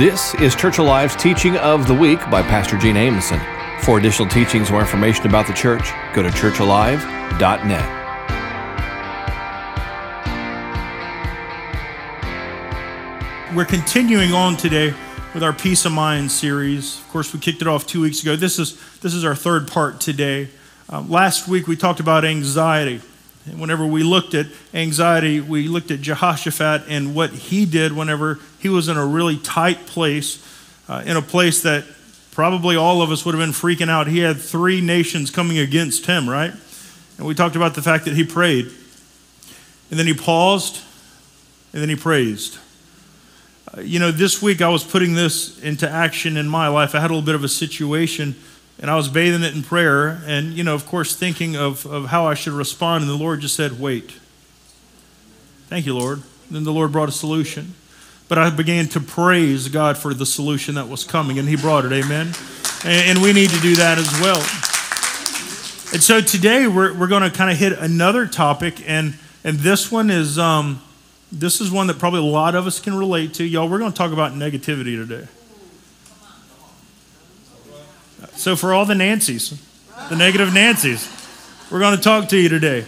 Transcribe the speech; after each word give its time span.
This 0.00 0.34
is 0.36 0.56
Church 0.56 0.78
Alive's 0.78 1.14
Teaching 1.14 1.58
of 1.58 1.86
the 1.86 1.92
Week 1.92 2.18
by 2.30 2.40
Pastor 2.40 2.78
Gene 2.78 2.94
Amundson. 2.94 3.38
For 3.82 3.98
additional 3.98 4.26
teachings 4.30 4.70
or 4.70 4.80
information 4.80 5.26
about 5.26 5.46
the 5.46 5.52
church, 5.52 5.90
go 6.14 6.22
to 6.22 6.30
churchalive.net. 6.30 7.98
We're 13.54 13.66
continuing 13.66 14.32
on 14.32 14.56
today 14.56 14.94
with 15.34 15.42
our 15.42 15.52
Peace 15.52 15.84
of 15.84 15.92
Mind 15.92 16.32
series. 16.32 16.98
Of 16.98 17.08
course, 17.10 17.34
we 17.34 17.38
kicked 17.38 17.60
it 17.60 17.68
off 17.68 17.86
two 17.86 18.00
weeks 18.00 18.22
ago. 18.22 18.36
This 18.36 18.58
is, 18.58 18.80
this 19.00 19.12
is 19.12 19.22
our 19.22 19.34
third 19.34 19.68
part 19.68 20.00
today. 20.00 20.48
Um, 20.88 21.10
last 21.10 21.46
week, 21.46 21.66
we 21.66 21.76
talked 21.76 22.00
about 22.00 22.24
anxiety. 22.24 23.02
Whenever 23.46 23.86
we 23.86 24.02
looked 24.02 24.34
at 24.34 24.46
anxiety, 24.74 25.40
we 25.40 25.66
looked 25.66 25.90
at 25.90 26.00
Jehoshaphat 26.00 26.82
and 26.88 27.14
what 27.14 27.30
he 27.30 27.64
did 27.64 27.92
whenever 27.92 28.38
he 28.58 28.68
was 28.68 28.88
in 28.88 28.96
a 28.96 29.06
really 29.06 29.38
tight 29.38 29.86
place, 29.86 30.44
uh, 30.88 31.02
in 31.06 31.16
a 31.16 31.22
place 31.22 31.62
that 31.62 31.84
probably 32.32 32.76
all 32.76 33.00
of 33.02 33.10
us 33.10 33.24
would 33.24 33.34
have 33.34 33.42
been 33.42 33.52
freaking 33.52 33.88
out. 33.88 34.06
He 34.06 34.18
had 34.18 34.38
three 34.38 34.80
nations 34.80 35.30
coming 35.30 35.58
against 35.58 36.06
him, 36.06 36.28
right? 36.28 36.52
And 37.16 37.26
we 37.26 37.34
talked 37.34 37.56
about 37.56 37.74
the 37.74 37.82
fact 37.82 38.04
that 38.04 38.14
he 38.14 38.24
prayed. 38.24 38.66
And 39.90 39.98
then 39.98 40.06
he 40.06 40.14
paused, 40.14 40.80
and 41.72 41.82
then 41.82 41.88
he 41.88 41.96
praised. 41.96 42.58
Uh, 43.76 43.80
you 43.80 43.98
know, 43.98 44.10
this 44.10 44.40
week 44.40 44.60
I 44.62 44.68
was 44.68 44.84
putting 44.84 45.14
this 45.14 45.60
into 45.60 45.88
action 45.88 46.36
in 46.36 46.48
my 46.48 46.68
life. 46.68 46.94
I 46.94 47.00
had 47.00 47.10
a 47.10 47.14
little 47.14 47.26
bit 47.26 47.34
of 47.34 47.42
a 47.42 47.48
situation 47.48 48.36
and 48.80 48.90
I 48.90 48.96
was 48.96 49.08
bathing 49.08 49.42
it 49.42 49.54
in 49.54 49.62
prayer, 49.62 50.22
and, 50.26 50.54
you 50.54 50.64
know, 50.64 50.74
of 50.74 50.86
course, 50.86 51.14
thinking 51.14 51.54
of, 51.54 51.84
of 51.84 52.06
how 52.06 52.26
I 52.26 52.34
should 52.34 52.54
respond. 52.54 53.02
And 53.02 53.10
the 53.10 53.16
Lord 53.16 53.40
just 53.40 53.54
said, 53.54 53.78
Wait. 53.78 54.12
Thank 55.68 55.86
you, 55.86 55.96
Lord. 55.96 56.22
And 56.48 56.56
then 56.56 56.64
the 56.64 56.72
Lord 56.72 56.90
brought 56.90 57.08
a 57.08 57.12
solution. 57.12 57.74
But 58.28 58.38
I 58.38 58.48
began 58.50 58.88
to 58.88 59.00
praise 59.00 59.68
God 59.68 59.98
for 59.98 60.14
the 60.14 60.26
solution 60.26 60.76
that 60.76 60.88
was 60.88 61.04
coming, 61.04 61.38
and 61.38 61.48
He 61.48 61.56
brought 61.56 61.84
it. 61.84 61.92
Amen. 61.92 62.32
And, 62.84 63.10
and 63.10 63.22
we 63.22 63.32
need 63.32 63.50
to 63.50 63.60
do 63.60 63.76
that 63.76 63.98
as 63.98 64.10
well. 64.20 64.38
And 65.92 66.02
so 66.02 66.20
today 66.20 66.66
we're, 66.66 66.94
we're 66.94 67.06
going 67.08 67.22
to 67.22 67.30
kind 67.30 67.50
of 67.50 67.58
hit 67.58 67.72
another 67.78 68.26
topic, 68.26 68.82
and, 68.88 69.14
and 69.44 69.58
this 69.58 69.92
one 69.92 70.08
is 70.08 70.38
um, 70.38 70.80
this 71.30 71.60
is 71.60 71.70
one 71.70 71.86
that 71.88 71.98
probably 71.98 72.20
a 72.20 72.22
lot 72.22 72.54
of 72.54 72.66
us 72.66 72.80
can 72.80 72.94
relate 72.96 73.34
to. 73.34 73.44
Y'all, 73.44 73.68
we're 73.68 73.78
going 73.78 73.92
to 73.92 73.98
talk 73.98 74.12
about 74.12 74.32
negativity 74.32 74.96
today. 74.96 75.28
So, 78.34 78.56
for 78.56 78.72
all 78.72 78.86
the 78.86 78.94
Nancy's, 78.94 79.60
the 80.08 80.16
negative 80.16 80.54
Nancy's, 80.54 81.08
we're 81.70 81.80
going 81.80 81.96
to 81.96 82.02
talk 82.02 82.28
to 82.30 82.38
you 82.38 82.48
today. 82.48 82.84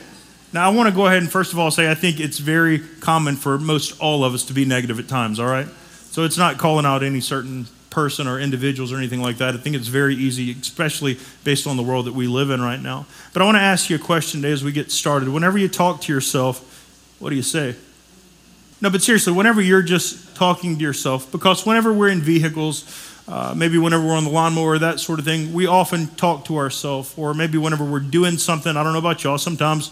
Now, 0.53 0.71
I 0.71 0.75
want 0.75 0.89
to 0.89 0.95
go 0.95 1.07
ahead 1.07 1.19
and 1.19 1.31
first 1.31 1.53
of 1.53 1.59
all 1.59 1.71
say 1.71 1.91
I 1.91 1.95
think 1.95 2.21
it's 2.21 2.39
very 2.39 2.79
common 2.79 3.37
for 3.37 3.59
most 3.59 4.01
all 4.01 4.25
of 4.25 4.35
us 4.35 4.45
to 4.47 4.53
be 4.53 4.65
negative 4.65 4.99
at 4.99 5.09
times, 5.09 5.39
all 5.39 5.47
right? 5.47 5.69
So, 6.11 6.25
it's 6.25 6.39
not 6.39 6.59
calling 6.59 6.87
out 6.87 7.03
any 7.03 7.21
certain 7.21 7.67
person 7.91 8.27
or 8.27 8.41
individuals 8.41 8.93
or 8.93 8.97
anything 8.97 9.21
like 9.21 9.37
that. 9.39 9.55
I 9.55 9.59
think 9.59 9.77
it's 9.77 9.89
very 9.89 10.15
easy, 10.15 10.53
especially 10.53 11.19
based 11.45 11.67
on 11.67 11.77
the 11.77 11.83
world 11.83 12.07
that 12.07 12.15
we 12.15 12.27
live 12.27 12.51
in 12.51 12.61
right 12.61 12.81
now. 12.81 13.07
But 13.33 13.43
I 13.43 13.45
want 13.45 13.57
to 13.57 13.63
ask 13.63 13.91
you 13.91 13.97
a 13.97 13.99
question 13.99 14.41
today 14.41 14.53
as 14.53 14.65
we 14.65 14.73
get 14.73 14.91
started. 14.91 15.29
Whenever 15.29 15.59
you 15.59 15.69
talk 15.69 16.01
to 16.03 16.13
yourself, 16.13 17.17
what 17.19 17.31
do 17.31 17.37
you 17.37 17.43
say? 17.43 17.77
No, 18.81 18.91
but 18.91 19.03
seriously, 19.03 19.33
whenever 19.33 19.61
you're 19.61 19.83
just 19.83 20.35
talking 20.35 20.77
to 20.77 20.83
yourself, 20.83 21.31
because 21.31 21.65
whenever 21.65 21.93
we're 21.93 22.09
in 22.09 22.21
vehicles, 22.21 22.83
uh, 23.29 23.55
maybe 23.57 23.79
whenever 23.79 24.05
we're 24.05 24.17
on 24.17 24.25
the 24.25 24.31
lawnmower, 24.31 24.79
that 24.79 25.01
sort 25.01 25.19
of 25.19 25.25
thing, 25.25 25.53
we 25.53 25.67
often 25.67 26.09
talk 26.09 26.45
to 26.47 26.57
ourselves. 26.57 27.15
Or 27.17 27.35
maybe 27.35 27.59
whenever 27.59 27.85
we're 27.85 28.01
doing 28.01 28.37
something, 28.37 28.77
I 28.77 28.83
don't 28.83 28.93
know 28.93 28.99
about 28.99 29.23
y'all, 29.25 29.39
sometimes, 29.39 29.91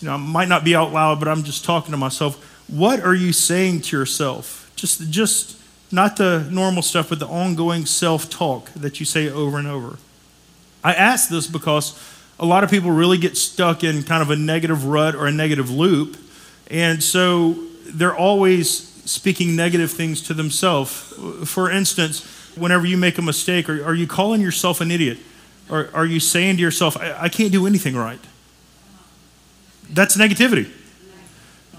you 0.00 0.06
know, 0.06 0.14
I 0.14 0.16
might 0.16 0.48
not 0.48 0.64
be 0.64 0.74
out 0.74 0.92
loud, 0.92 1.18
but 1.18 1.28
I'm 1.28 1.42
just 1.42 1.64
talking 1.64 1.90
to 1.90 1.96
myself. 1.96 2.42
What 2.68 3.00
are 3.00 3.14
you 3.14 3.32
saying 3.32 3.82
to 3.82 3.96
yourself? 3.96 4.70
Just, 4.76 5.10
just 5.10 5.60
not 5.90 6.16
the 6.16 6.46
normal 6.50 6.82
stuff, 6.82 7.08
but 7.08 7.18
the 7.18 7.26
ongoing 7.26 7.86
self 7.86 8.30
talk 8.30 8.70
that 8.74 9.00
you 9.00 9.06
say 9.06 9.28
over 9.28 9.58
and 9.58 9.66
over. 9.66 9.98
I 10.84 10.94
ask 10.94 11.28
this 11.28 11.46
because 11.46 11.98
a 12.38 12.46
lot 12.46 12.62
of 12.62 12.70
people 12.70 12.90
really 12.90 13.18
get 13.18 13.36
stuck 13.36 13.82
in 13.82 14.02
kind 14.04 14.22
of 14.22 14.30
a 14.30 14.36
negative 14.36 14.84
rut 14.84 15.14
or 15.14 15.26
a 15.26 15.32
negative 15.32 15.70
loop. 15.70 16.16
And 16.70 17.02
so 17.02 17.56
they're 17.86 18.16
always 18.16 18.87
speaking 19.08 19.56
negative 19.56 19.90
things 19.90 20.20
to 20.20 20.34
themselves. 20.34 20.90
For 21.44 21.70
instance, 21.70 22.24
whenever 22.56 22.86
you 22.86 22.96
make 22.96 23.16
a 23.16 23.22
mistake, 23.22 23.68
are, 23.68 23.82
are 23.84 23.94
you 23.94 24.06
calling 24.06 24.40
yourself 24.40 24.80
an 24.80 24.90
idiot? 24.90 25.18
Or 25.70 25.88
are 25.94 26.06
you 26.06 26.20
saying 26.20 26.56
to 26.56 26.62
yourself, 26.62 26.96
I, 26.96 27.24
I 27.24 27.28
can't 27.28 27.52
do 27.52 27.66
anything 27.66 27.96
right? 27.96 28.20
That's 29.90 30.16
negativity. 30.16 30.70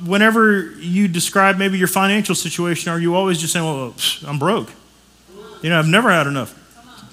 Whenever 0.04 0.72
you 0.80 1.08
describe 1.08 1.58
maybe 1.58 1.78
your 1.78 1.88
financial 1.88 2.34
situation, 2.34 2.92
are 2.92 3.00
you 3.00 3.16
always 3.16 3.38
just 3.40 3.54
saying, 3.54 3.66
Well, 3.66 3.94
I'm 4.26 4.40
broke? 4.40 4.72
You 5.62 5.70
know, 5.70 5.78
I've 5.78 5.88
never 5.88 6.10
had 6.10 6.26
enough. 6.26 6.56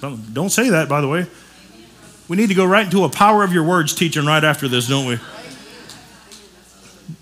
Don't, 0.01 0.33
don't 0.33 0.49
say 0.49 0.69
that, 0.69 0.87
by 0.87 1.01
the 1.01 1.07
way. 1.07 1.27
We 2.27 2.37
need 2.37 2.47
to 2.47 2.55
go 2.55 2.65
right 2.65 2.85
into 2.85 3.03
a 3.03 3.09
power 3.09 3.43
of 3.43 3.53
your 3.53 3.63
words 3.63 3.93
teaching 3.93 4.25
right 4.25 4.43
after 4.43 4.67
this, 4.67 4.87
don't 4.87 5.05
we? 5.05 5.19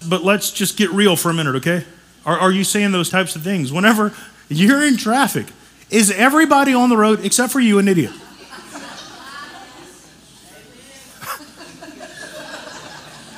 But 0.07 0.23
let's 0.23 0.51
just 0.51 0.77
get 0.77 0.91
real 0.91 1.15
for 1.15 1.29
a 1.29 1.33
minute, 1.33 1.55
okay? 1.55 1.83
Are, 2.25 2.39
are 2.39 2.51
you 2.51 2.63
saying 2.63 2.91
those 2.91 3.09
types 3.09 3.35
of 3.35 3.43
things? 3.43 3.71
Whenever 3.71 4.13
you're 4.49 4.85
in 4.85 4.97
traffic, 4.97 5.47
is 5.89 6.11
everybody 6.11 6.73
on 6.73 6.89
the 6.89 6.97
road 6.97 7.23
except 7.23 7.53
for 7.53 7.59
you 7.59 7.79
an 7.79 7.87
idiot? 7.87 8.11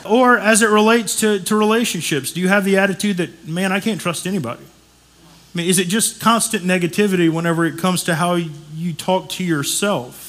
or 0.06 0.38
as 0.38 0.62
it 0.62 0.70
relates 0.70 1.20
to, 1.20 1.40
to 1.42 1.56
relationships, 1.56 2.32
do 2.32 2.40
you 2.40 2.48
have 2.48 2.64
the 2.64 2.78
attitude 2.78 3.18
that, 3.18 3.46
man, 3.48 3.72
I 3.74 3.82
can't 3.82 4.00
trust 4.00 4.26
anybody? 4.26 4.64
I 4.64 5.58
mean, 5.58 5.68
is 5.68 5.80
it 5.80 5.88
just 5.88 6.22
constant 6.22 6.64
negativity 6.64 7.30
whenever 7.30 7.66
it 7.66 7.78
comes 7.78 8.04
to 8.06 8.16
how 8.16 8.36
you 8.36 8.94
talk 8.94 9.28
to 9.30 9.44
yourself? 9.44 10.26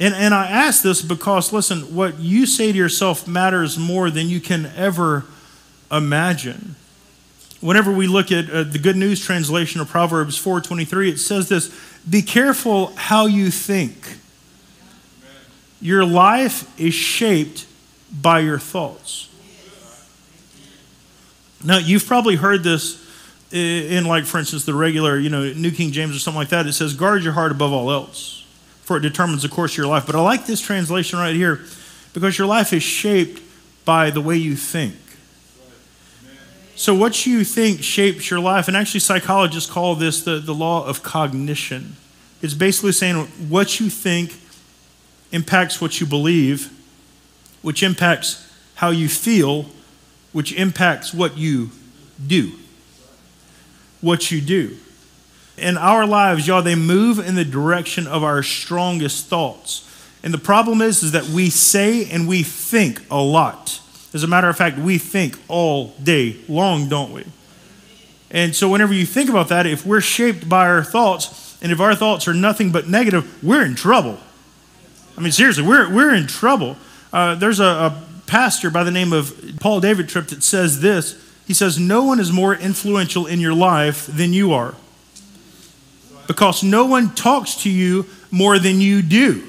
And, 0.00 0.14
and 0.14 0.32
I 0.32 0.48
ask 0.48 0.82
this 0.82 1.02
because, 1.02 1.52
listen, 1.52 1.94
what 1.94 2.18
you 2.18 2.46
say 2.46 2.72
to 2.72 2.78
yourself 2.78 3.28
matters 3.28 3.78
more 3.78 4.10
than 4.10 4.28
you 4.28 4.40
can 4.40 4.66
ever 4.76 5.24
imagine 5.90 6.76
whenever 7.60 7.92
we 7.92 8.06
look 8.06 8.30
at 8.30 8.48
uh, 8.50 8.62
the 8.62 8.78
good 8.78 8.96
news 8.96 9.24
translation 9.24 9.80
of 9.80 9.88
proverbs 9.88 10.42
4.23 10.42 11.12
it 11.12 11.18
says 11.18 11.48
this 11.48 11.74
be 12.08 12.22
careful 12.22 12.94
how 12.96 13.26
you 13.26 13.50
think. 13.50 14.16
Your 15.80 16.04
life 16.04 16.68
is 16.80 16.94
shaped 16.94 17.66
by 18.10 18.40
your 18.40 18.58
thoughts. 18.58 19.28
Now 21.64 21.78
you've 21.78 22.06
probably 22.06 22.36
heard 22.36 22.62
this 22.62 23.06
in 23.50 24.04
like 24.04 24.24
for 24.24 24.38
instance 24.38 24.66
the 24.66 24.74
regular 24.74 25.18
you 25.18 25.30
know 25.30 25.52
new 25.54 25.70
king 25.70 25.90
james 25.90 26.14
or 26.14 26.18
something 26.18 26.38
like 26.38 26.50
that. 26.50 26.66
It 26.66 26.72
says 26.72 26.94
guard 26.94 27.22
your 27.22 27.32
heart 27.32 27.52
above 27.52 27.72
all 27.72 27.90
else 27.90 28.44
for 28.82 28.96
it 28.96 29.00
determines 29.00 29.42
the 29.42 29.48
course 29.48 29.72
of 29.72 29.78
your 29.78 29.86
life. 29.86 30.06
But 30.06 30.14
i 30.14 30.20
like 30.20 30.46
this 30.46 30.60
translation 30.60 31.18
right 31.18 31.34
here 31.34 31.60
because 32.14 32.38
your 32.38 32.46
life 32.46 32.72
is 32.72 32.82
shaped 32.82 33.42
by 33.84 34.10
the 34.10 34.20
way 34.20 34.36
you 34.36 34.56
think 34.56 34.96
so, 36.78 36.94
what 36.94 37.26
you 37.26 37.42
think 37.42 37.82
shapes 37.82 38.30
your 38.30 38.38
life, 38.38 38.68
and 38.68 38.76
actually, 38.76 39.00
psychologists 39.00 39.68
call 39.68 39.96
this 39.96 40.22
the, 40.22 40.38
the 40.38 40.54
law 40.54 40.86
of 40.86 41.02
cognition. 41.02 41.96
It's 42.40 42.54
basically 42.54 42.92
saying 42.92 43.16
what 43.48 43.80
you 43.80 43.90
think 43.90 44.38
impacts 45.32 45.80
what 45.80 46.00
you 46.00 46.06
believe, 46.06 46.70
which 47.62 47.82
impacts 47.82 48.48
how 48.76 48.90
you 48.90 49.08
feel, 49.08 49.66
which 50.30 50.52
impacts 50.52 51.12
what 51.12 51.36
you 51.36 51.70
do. 52.24 52.52
What 54.00 54.30
you 54.30 54.40
do. 54.40 54.76
In 55.56 55.76
our 55.76 56.06
lives, 56.06 56.46
y'all, 56.46 56.62
they 56.62 56.76
move 56.76 57.18
in 57.18 57.34
the 57.34 57.44
direction 57.44 58.06
of 58.06 58.22
our 58.22 58.44
strongest 58.44 59.26
thoughts. 59.26 59.84
And 60.22 60.32
the 60.32 60.38
problem 60.38 60.80
is, 60.80 61.02
is 61.02 61.10
that 61.10 61.24
we 61.24 61.50
say 61.50 62.08
and 62.08 62.28
we 62.28 62.44
think 62.44 63.02
a 63.10 63.20
lot. 63.20 63.80
As 64.14 64.22
a 64.22 64.26
matter 64.26 64.48
of 64.48 64.56
fact, 64.56 64.78
we 64.78 64.98
think 64.98 65.38
all 65.48 65.88
day 66.02 66.36
long, 66.48 66.88
don't 66.88 67.12
we? 67.12 67.24
And 68.30 68.54
so, 68.54 68.68
whenever 68.68 68.92
you 68.92 69.06
think 69.06 69.30
about 69.30 69.48
that, 69.48 69.66
if 69.66 69.86
we're 69.86 70.00
shaped 70.00 70.48
by 70.48 70.66
our 70.66 70.84
thoughts, 70.84 71.58
and 71.62 71.72
if 71.72 71.80
our 71.80 71.94
thoughts 71.94 72.28
are 72.28 72.34
nothing 72.34 72.72
but 72.72 72.88
negative, 72.88 73.42
we're 73.42 73.64
in 73.64 73.74
trouble. 73.74 74.18
I 75.16 75.20
mean, 75.20 75.32
seriously, 75.32 75.64
we're, 75.64 75.92
we're 75.92 76.14
in 76.14 76.26
trouble. 76.26 76.76
Uh, 77.12 77.34
there's 77.34 77.58
a, 77.58 77.64
a 77.64 78.04
pastor 78.26 78.70
by 78.70 78.84
the 78.84 78.90
name 78.90 79.12
of 79.12 79.56
Paul 79.60 79.80
David 79.80 80.08
Tripp 80.08 80.28
that 80.28 80.42
says 80.42 80.80
this. 80.80 81.22
He 81.46 81.54
says, 81.54 81.78
No 81.78 82.04
one 82.04 82.20
is 82.20 82.30
more 82.30 82.54
influential 82.54 83.26
in 83.26 83.40
your 83.40 83.54
life 83.54 84.06
than 84.06 84.32
you 84.32 84.52
are. 84.52 84.74
Because 86.26 86.62
no 86.62 86.84
one 86.84 87.14
talks 87.14 87.62
to 87.62 87.70
you 87.70 88.06
more 88.30 88.58
than 88.58 88.80
you 88.80 89.00
do. 89.00 89.42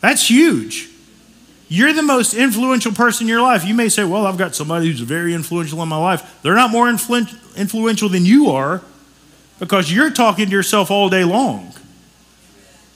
That's 0.00 0.28
huge. 0.28 0.91
You're 1.72 1.94
the 1.94 2.02
most 2.02 2.34
influential 2.34 2.92
person 2.92 3.24
in 3.24 3.28
your 3.28 3.40
life. 3.40 3.64
You 3.64 3.72
may 3.72 3.88
say, 3.88 4.04
Well, 4.04 4.26
I've 4.26 4.36
got 4.36 4.54
somebody 4.54 4.88
who's 4.88 5.00
very 5.00 5.32
influential 5.32 5.82
in 5.82 5.88
my 5.88 5.96
life. 5.96 6.38
They're 6.42 6.54
not 6.54 6.70
more 6.70 6.84
influ- 6.86 7.56
influential 7.56 8.10
than 8.10 8.26
you 8.26 8.50
are 8.50 8.82
because 9.58 9.90
you're 9.90 10.10
talking 10.10 10.44
to 10.44 10.52
yourself 10.52 10.90
all 10.90 11.08
day 11.08 11.24
long. 11.24 11.72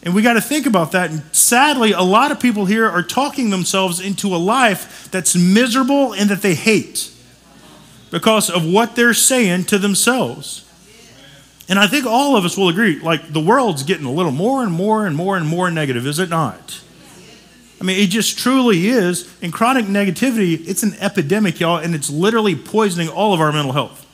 And 0.03 0.15
we 0.15 0.21
got 0.21 0.35
to 0.35 0.43
think 0.43 0.67
about 0.67 0.93
that. 0.93 1.11
And 1.11 1.23
sadly, 1.35 1.93
a 1.93 2.03
lot 2.03 2.31
of 2.33 2.39
people 2.39 2.67
here 2.67 2.87
are 2.87 3.03
talking 3.03 3.49
themselves 3.49 3.99
into 3.99 4.35
a 4.35 4.37
life 4.37 5.11
that's 5.11 5.35
miserable 5.35 6.13
and 6.13 6.29
that 6.29 6.43
they 6.43 6.55
hate 6.55 7.11
because 8.11 8.51
of 8.51 8.71
what 8.71 8.95
they're 8.95 9.15
saying 9.15 9.65
to 9.65 9.79
themselves. 9.79 10.71
And 11.67 11.79
I 11.79 11.87
think 11.87 12.05
all 12.05 12.37
of 12.37 12.45
us 12.45 12.59
will 12.59 12.69
agree, 12.69 13.01
like 13.01 13.33
the 13.33 13.41
world's 13.41 13.85
getting 13.85 14.05
a 14.05 14.13
little 14.13 14.33
more 14.33 14.63
and 14.63 14.71
more 14.71 15.07
and 15.07 15.17
more 15.17 15.35
and 15.39 15.49
more 15.49 15.71
negative, 15.71 16.07
is 16.07 16.19
it 16.19 16.29
not? 16.29 16.83
I 17.81 17.85
mean, 17.85 18.01
it 18.01 18.09
just 18.09 18.39
truly 18.39 18.89
is. 18.89 19.33
And 19.43 19.53
chronic 19.53 19.87
negativity, 19.87 20.67
it's 20.67 20.83
an 20.83 20.95
epidemic, 20.95 21.61
y'all, 21.61 21.79
and 21.79 21.95
it's 21.95 22.11
literally 22.11 22.55
poisoning 22.55 23.09
all 23.09 23.35
of 23.35 23.41
our 23.41 23.53
mental 23.53 23.73
health. 23.73 24.05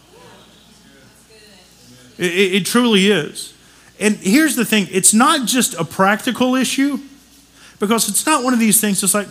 It, 2.18 2.32
it, 2.32 2.54
it 2.54 2.66
truly 2.66 3.08
is. 3.08 3.54
And 4.00 4.16
here's 4.16 4.56
the 4.56 4.64
thing 4.64 4.88
it's 4.90 5.14
not 5.14 5.46
just 5.46 5.74
a 5.74 5.84
practical 5.84 6.54
issue, 6.54 6.98
because 7.78 8.08
it's 8.08 8.26
not 8.26 8.42
one 8.42 8.52
of 8.52 8.60
these 8.60 8.80
things 8.80 9.00
that's 9.00 9.14
like, 9.14 9.28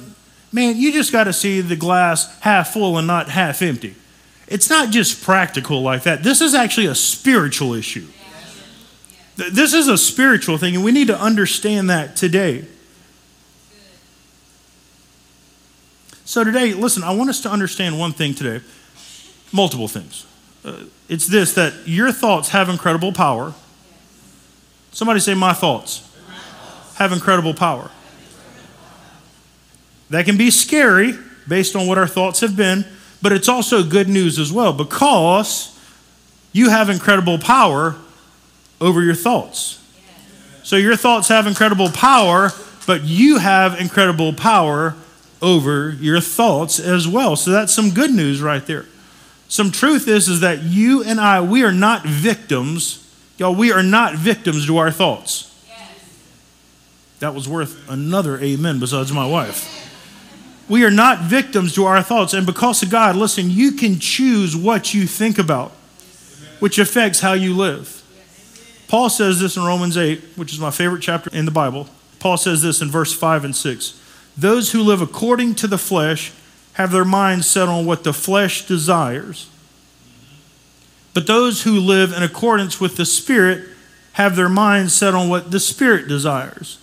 man, 0.52 0.78
you 0.78 0.94
just 0.94 1.12
got 1.12 1.26
to 1.26 1.34
see 1.34 1.62
the 1.62 1.76
glass 1.76 2.40
half 2.40 2.74
full 2.74 2.98
and 2.98 3.08
not 3.08 3.30
half 3.30 3.62
empty. 3.62 3.96
It's 4.48 4.70
not 4.70 4.92
just 4.92 5.24
practical 5.24 5.82
like 5.82 6.04
that. 6.04 6.24
This 6.24 6.42
is 6.42 6.54
actually 6.54 6.88
a 6.88 6.96
spiritual 6.96 7.74
issue. 7.74 8.08
This 9.38 9.74
is 9.74 9.88
a 9.88 9.98
spiritual 9.98 10.58
thing, 10.58 10.76
and 10.76 10.84
we 10.84 10.92
need 10.92 11.08
to 11.08 11.20
understand 11.20 11.90
that 11.90 12.16
today. 12.16 12.66
So, 16.32 16.46
today, 16.46 16.74
listen, 16.74 17.04
I 17.04 17.12
want 17.12 17.30
us 17.30 17.42
to 17.42 17.50
understand 17.50 18.00
one 18.00 18.14
thing 18.14 18.34
today, 18.34 18.64
multiple 19.52 19.90
things. 19.90 20.26
Uh, 20.64 20.86
it's 21.10 21.28
this 21.28 21.56
that 21.56 21.74
your 21.86 22.14
thoughts 22.14 22.48
have 22.52 22.70
incredible 22.70 23.12
power. 23.12 23.54
Somebody 24.94 25.20
say, 25.20 25.34
My 25.34 25.52
thoughts 25.52 26.10
have 26.96 27.12
incredible 27.12 27.54
power. 27.54 27.92
That 30.10 30.24
can 30.24 30.38
be 30.38 30.52
scary 30.52 31.16
based 31.50 31.76
on 31.76 31.86
what 31.86 31.98
our 31.98 32.08
thoughts 32.08 32.40
have 32.40 32.56
been, 32.56 32.86
but 33.22 33.34
it's 33.34 33.50
also 33.50 33.84
good 33.84 34.08
news 34.08 34.40
as 34.40 34.54
well 34.54 34.72
because 34.72 35.78
you 36.54 36.70
have 36.70 36.90
incredible 36.90 37.40
power 37.40 37.98
over 38.80 39.04
your 39.04 39.16
thoughts. 39.16 39.86
So 40.64 40.78
your 40.78 40.96
thoughts 40.96 41.28
have 41.28 41.46
incredible 41.46 41.90
power, 41.90 42.54
but 42.88 43.04
you 43.04 43.40
have 43.40 43.78
incredible 43.82 44.32
power 44.32 44.96
over 45.42 45.92
your 46.00 46.20
thoughts 46.20 46.80
as 46.80 47.08
well. 47.08 47.36
So 47.36 47.52
that's 47.52 47.74
some 47.74 47.92
good 47.92 48.12
news 48.12 48.42
right 48.42 48.66
there. 48.66 48.86
Some 49.48 49.72
truth 49.72 50.08
is 50.08 50.30
is 50.30 50.40
that 50.42 50.64
you 50.64 51.04
and 51.04 51.20
I 51.20 51.42
we 51.42 51.64
are 51.64 51.74
not 51.74 52.06
victims. 52.06 52.98
Y'all, 53.38 53.56
we 53.56 53.72
are 53.72 53.84
not 53.84 54.16
victims 54.16 54.68
to 54.68 54.78
our 54.78 54.92
thoughts. 54.92 55.48
That 57.20 57.36
was 57.36 57.48
worth 57.48 57.88
another 57.90 58.40
amen 58.40 58.80
besides 58.80 59.12
my 59.12 59.26
wife. 59.28 59.78
We 60.68 60.86
are 60.86 60.92
not 60.92 61.20
victims 61.20 61.76
to 61.76 61.86
our 61.86 62.02
thoughts. 62.02 62.34
And 62.34 62.46
because 62.46 62.82
of 62.82 62.90
God, 62.90 63.16
listen, 63.16 63.52
you 63.52 63.74
can 63.74 64.00
choose 64.00 64.56
what 64.56 64.94
you 64.94 65.06
think 65.06 65.38
about, 65.38 65.72
which 66.60 66.80
affects 66.80 67.20
how 67.20 67.34
you 67.34 67.56
live. 67.56 68.02
Paul 68.88 69.10
says 69.10 69.40
this 69.40 69.56
in 69.56 69.64
Romans 69.64 69.98
8, 69.98 70.22
which 70.36 70.52
is 70.52 70.60
my 70.60 70.72
favorite 70.72 71.02
chapter 71.02 71.30
in 71.32 71.46
the 71.46 71.52
Bible. 71.52 71.88
Paul 72.20 72.38
says 72.38 72.62
this 72.62 72.82
in 72.82 72.90
verse 72.90 73.14
5 73.14 73.46
and 73.46 73.56
6. 73.56 74.01
Those 74.38 74.72
who 74.72 74.82
live 74.82 75.02
according 75.02 75.56
to 75.56 75.68
the 75.68 75.78
flesh 75.78 76.32
have 76.74 76.92
their 76.92 77.06
minds 77.06 77.48
set 77.48 77.68
on 77.68 77.86
what 77.86 78.04
the 78.04 78.14
flesh 78.14 78.66
desires. 78.66 79.50
But 81.14 81.28
those 81.28 81.64
who 81.64 81.80
live 81.80 82.14
in 82.14 82.24
accordance 82.24 82.80
with 82.80 82.96
the 82.96 83.06
Spirit 83.06 83.68
have 84.14 84.36
their 84.36 84.50
minds 84.50 84.94
set 84.94 85.14
on 85.14 85.30
what 85.30 85.52
the 85.52 85.60
Spirit 85.60 86.08
desires. 86.08 86.78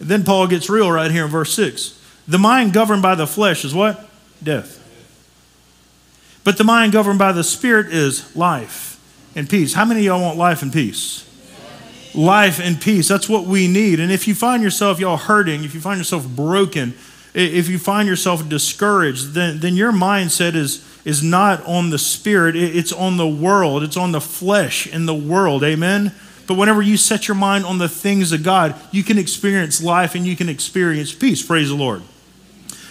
then 0.00 0.24
Paul 0.24 0.46
gets 0.48 0.68
real 0.68 0.90
right 0.90 1.10
here 1.10 1.24
in 1.24 1.30
verse 1.30 1.54
6. 1.54 1.98
The 2.26 2.38
mind 2.38 2.72
governed 2.72 3.02
by 3.02 3.14
the 3.14 3.26
flesh 3.26 3.64
is 3.64 3.74
what? 3.74 4.08
Death. 4.42 4.78
But 6.44 6.58
the 6.58 6.64
mind 6.64 6.92
governed 6.92 7.18
by 7.18 7.32
the 7.32 7.44
Spirit 7.44 7.92
is 7.92 8.34
life 8.34 9.00
and 9.34 9.48
peace. 9.48 9.74
How 9.74 9.84
many 9.84 10.00
of 10.00 10.06
y'all 10.06 10.22
want 10.22 10.38
life 10.38 10.62
and 10.62 10.72
peace? 10.72 11.28
Life 12.14 12.60
and 12.60 12.80
peace. 12.80 13.08
That's 13.08 13.28
what 13.28 13.44
we 13.44 13.68
need. 13.68 14.00
And 14.00 14.12
if 14.12 14.28
you 14.28 14.34
find 14.34 14.62
yourself, 14.62 15.00
y'all, 15.00 15.16
hurting, 15.16 15.64
if 15.64 15.74
you 15.74 15.80
find 15.80 15.98
yourself 15.98 16.26
broken, 16.28 16.94
if 17.34 17.68
you 17.68 17.78
find 17.78 18.06
yourself 18.06 18.46
discouraged, 18.48 19.32
then, 19.32 19.60
then 19.60 19.76
your 19.76 19.92
mindset 19.92 20.54
is, 20.54 20.86
is 21.04 21.22
not 21.22 21.64
on 21.64 21.90
the 21.90 21.98
spirit, 21.98 22.54
it's 22.54 22.92
on 22.92 23.16
the 23.16 23.26
world, 23.26 23.82
it's 23.82 23.96
on 23.96 24.12
the 24.12 24.20
flesh 24.20 24.86
in 24.86 25.06
the 25.06 25.14
world. 25.14 25.64
Amen? 25.64 26.12
But 26.46 26.58
whenever 26.58 26.82
you 26.82 26.98
set 26.98 27.28
your 27.28 27.34
mind 27.34 27.64
on 27.64 27.78
the 27.78 27.88
things 27.88 28.32
of 28.32 28.42
God, 28.42 28.74
you 28.90 29.02
can 29.02 29.16
experience 29.16 29.82
life 29.82 30.14
and 30.14 30.26
you 30.26 30.36
can 30.36 30.50
experience 30.50 31.14
peace. 31.14 31.44
Praise 31.44 31.70
the 31.70 31.74
Lord. 31.74 32.02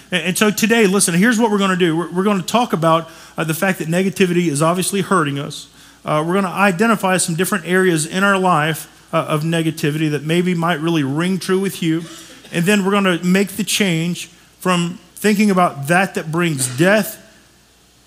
And 0.10 0.38
so 0.38 0.52
today, 0.52 0.88
listen, 0.88 1.14
here's 1.14 1.40
what 1.40 1.52
we're 1.52 1.58
going 1.58 1.70
to 1.70 1.78
do. 1.78 1.96
We're, 1.96 2.24
going 2.24 2.40
to 2.40 2.46
talk 2.46 2.74
about 2.74 3.10
uh, 3.38 3.46
the 3.46 3.54
fact 3.54 3.80
that 3.80 3.88
negativity 3.88 4.48
is 4.48 4.62
obviously 4.62 5.02
hurting 5.02 5.40
us. 5.40 5.70
Uh, 6.04 6.24
we're 6.26 6.34
going 6.34 6.46
to 6.46 6.50
identify 6.50 7.16
some 7.18 7.36
different 7.36 7.66
areas 7.66 8.06
in 8.06 8.24
our 8.24 8.38
life 8.38 8.88
uh, 9.14 9.26
of 9.28 9.44
negativity 9.44 10.12
that 10.12 10.24
maybe 10.24 10.54
might 10.54 10.80
really 10.80 11.04
ring 11.04 11.40
true 11.40 11.60
with 11.60 11.82
you. 11.82 12.04
And 12.52 12.66
then 12.66 12.84
we're 12.86 12.92
going 12.92 13.20
to 13.20 13.24
make 13.26 13.50
the 13.50 13.64
change 13.64 14.28
from 14.60 15.00
thinking 15.16 15.52
about 15.52 15.88
that 15.88 16.16
that 16.16 16.32
brings 16.32 16.78
death 16.78 17.18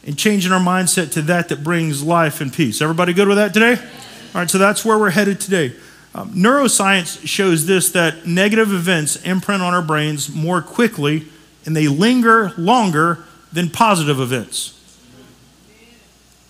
and 0.06 0.18
changing 0.18 0.52
our 0.52 0.60
mindset 0.60 1.12
to 1.12 1.22
that 1.22 1.48
that 1.48 1.64
brings 1.64 2.02
life 2.02 2.40
and 2.40 2.52
peace. 2.52 2.82
Everybody 2.82 3.12
good 3.12 3.28
with 3.28 3.38
that 3.38 3.54
today? 3.54 3.74
All 3.74 4.40
right, 4.40 4.50
so 4.50 4.58
that's 4.58 4.84
where 4.84 4.98
we're 4.98 5.10
headed 5.10 5.40
today. 5.40 5.74
Um, 6.14 6.30
neuroscience 6.32 7.26
shows 7.26 7.66
this 7.66 7.90
that 7.90 8.26
negative 8.26 8.72
events 8.72 9.16
imprint 9.24 9.62
on 9.62 9.74
our 9.74 9.82
brains 9.82 10.32
more 10.32 10.62
quickly 10.62 11.26
and 11.66 11.74
they 11.74 11.88
linger 11.88 12.52
longer 12.56 13.24
than 13.52 13.70
positive 13.70 14.20
events. 14.20 14.70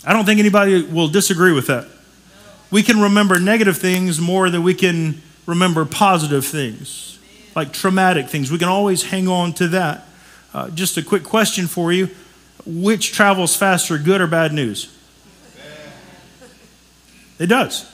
I 0.05 0.13
don't 0.13 0.27
think 0.27 0.41
anybody 0.41 0.83
will 0.83 1.09
disagree 1.09 1.53
with 1.53 1.67
that. 1.69 1.89
We 2.75 2.83
can 2.83 3.01
remember 3.01 3.39
negative 3.39 3.79
things 3.79 4.21
more 4.21 4.51
than 4.51 4.65
we 4.65 4.75
can 4.75 5.23
remember 5.47 5.85
positive 5.85 6.45
things, 6.45 7.21
like 7.55 7.73
traumatic 7.73 8.29
things. 8.29 8.51
We 8.51 8.59
can 8.59 8.67
always 8.67 9.05
hang 9.05 9.29
on 9.29 9.53
to 9.53 9.69
that. 9.69 10.09
Uh, 10.53 10.71
just 10.71 10.97
a 10.97 11.03
quick 11.05 11.23
question 11.23 11.69
for 11.69 11.93
you 11.93 12.09
which 12.67 13.13
travels 13.13 13.55
faster, 13.55 13.97
good 13.97 14.21
or 14.21 14.27
bad 14.27 14.53
news? 14.53 14.93
It 17.39 17.47
does. 17.47 17.89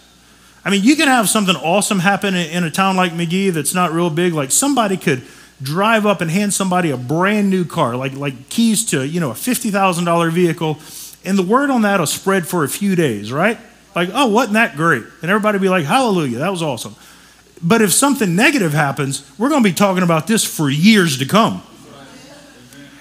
I 0.65 0.71
mean, 0.71 0.83
you 0.83 0.97
can 0.97 1.09
have 1.09 1.29
something 1.29 1.57
awesome 1.57 1.99
happen 1.99 2.35
in 2.35 2.65
a 2.65 2.71
town 2.71 2.97
like 2.97 3.13
McGee 3.13 3.53
that's 3.53 3.75
not 3.75 3.93
real 3.93 4.09
big. 4.09 4.33
Like 4.33 4.51
somebody 4.51 4.97
could 4.97 5.23
drive 5.61 6.07
up 6.07 6.23
and 6.23 6.31
hand 6.31 6.55
somebody 6.55 6.89
a 6.89 6.97
brand 6.97 7.51
new 7.51 7.67
car, 7.67 7.97
like, 7.97 8.15
like 8.15 8.49
keys 8.49 8.87
to, 8.87 9.07
you 9.07 9.21
know, 9.21 9.31
a 9.31 9.35
$50,000 9.35 10.33
vehicle. 10.33 10.79
And 11.23 11.37
the 11.37 11.43
word 11.43 11.69
on 11.69 11.83
that 11.83 12.01
will 12.01 12.07
spread 12.07 12.49
for 12.49 12.65
a 12.65 12.69
few 12.69 12.97
days, 12.97 13.31
right? 13.31 13.59
Like, 13.95 14.11
oh, 14.13 14.29
wasn't 14.29 14.55
that 14.55 14.77
great? 14.77 15.05
And 15.23 15.31
everybody 15.31 15.59
be 15.59 15.69
like, 15.69 15.85
hallelujah, 15.85 16.39
that 16.39 16.51
was 16.51 16.63
awesome. 16.63 16.95
But 17.63 17.83
if 17.83 17.93
something 17.93 18.37
negative 18.37 18.73
happens, 18.73 19.29
we're 19.39 19.49
going 19.49 19.63
to 19.63 19.69
be 19.69 19.75
talking 19.75 20.03
about 20.03 20.27
this 20.27 20.45
for 20.45 20.71
years 20.71 21.19
to 21.19 21.27
come. 21.27 21.63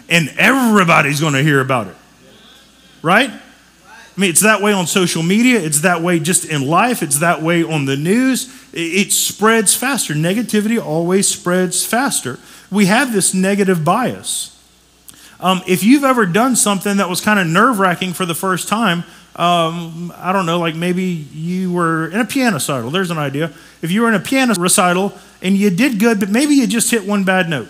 And 0.10 0.34
everybody's 0.38 1.22
going 1.22 1.34
to 1.34 1.44
hear 1.44 1.62
about 1.62 1.88
it. 1.88 1.96
Right? 3.02 3.30
I 3.30 4.22
mean, 4.22 4.32
it's 4.32 4.42
that 4.42 4.62
way 4.62 4.74
on 4.74 4.86
social 4.88 5.24
media, 5.24 5.60
it's 5.62 5.82
that 5.82 6.02
way 6.02 6.20
just 6.20 6.44
in 6.44 6.68
life, 6.68 7.02
it's 7.02 7.20
that 7.20 7.42
way 7.42 7.64
on 7.64 7.86
the 7.86 7.96
news. 7.96 8.54
It 8.74 9.14
spreads 9.14 9.76
faster. 9.76 10.14
Negativity 10.14 10.84
always 10.84 11.28
spreads 11.28 11.86
faster. 11.86 12.38
We 12.70 12.88
have 12.88 13.14
this 13.14 13.34
negative 13.34 13.86
bias. 13.86 14.56
Um, 15.40 15.62
if 15.68 15.84
you've 15.84 16.04
ever 16.04 16.26
done 16.26 16.58
something 16.58 16.98
that 16.98 17.08
was 17.08 17.22
kind 17.22 17.40
of 17.40 17.48
nerve 17.48 17.80
wracking 17.80 18.12
for 18.12 18.26
the 18.26 18.36
first 18.36 18.68
time, 18.68 19.06
um, 19.40 20.12
I 20.18 20.34
don't 20.34 20.46
know, 20.46 20.60
like 20.60 20.76
maybe 20.76 21.04
you 21.04 21.72
were 21.72 22.10
in 22.10 22.20
a 22.20 22.26
piano 22.26 22.56
recital. 22.56 22.92
There's 22.92 23.10
an 23.10 23.18
idea. 23.18 23.54
If 23.82 23.90
you 23.90 24.02
were 24.02 24.10
in 24.10 24.14
a 24.14 24.20
piano 24.20 24.54
recital 24.56 25.18
and 25.42 25.56
you 25.56 25.70
did 25.70 25.98
good, 25.98 26.20
but 26.20 26.28
maybe 26.28 26.56
you 26.56 26.68
just 26.68 26.92
hit 26.92 27.06
one 27.06 27.24
bad 27.24 27.48
note. 27.48 27.70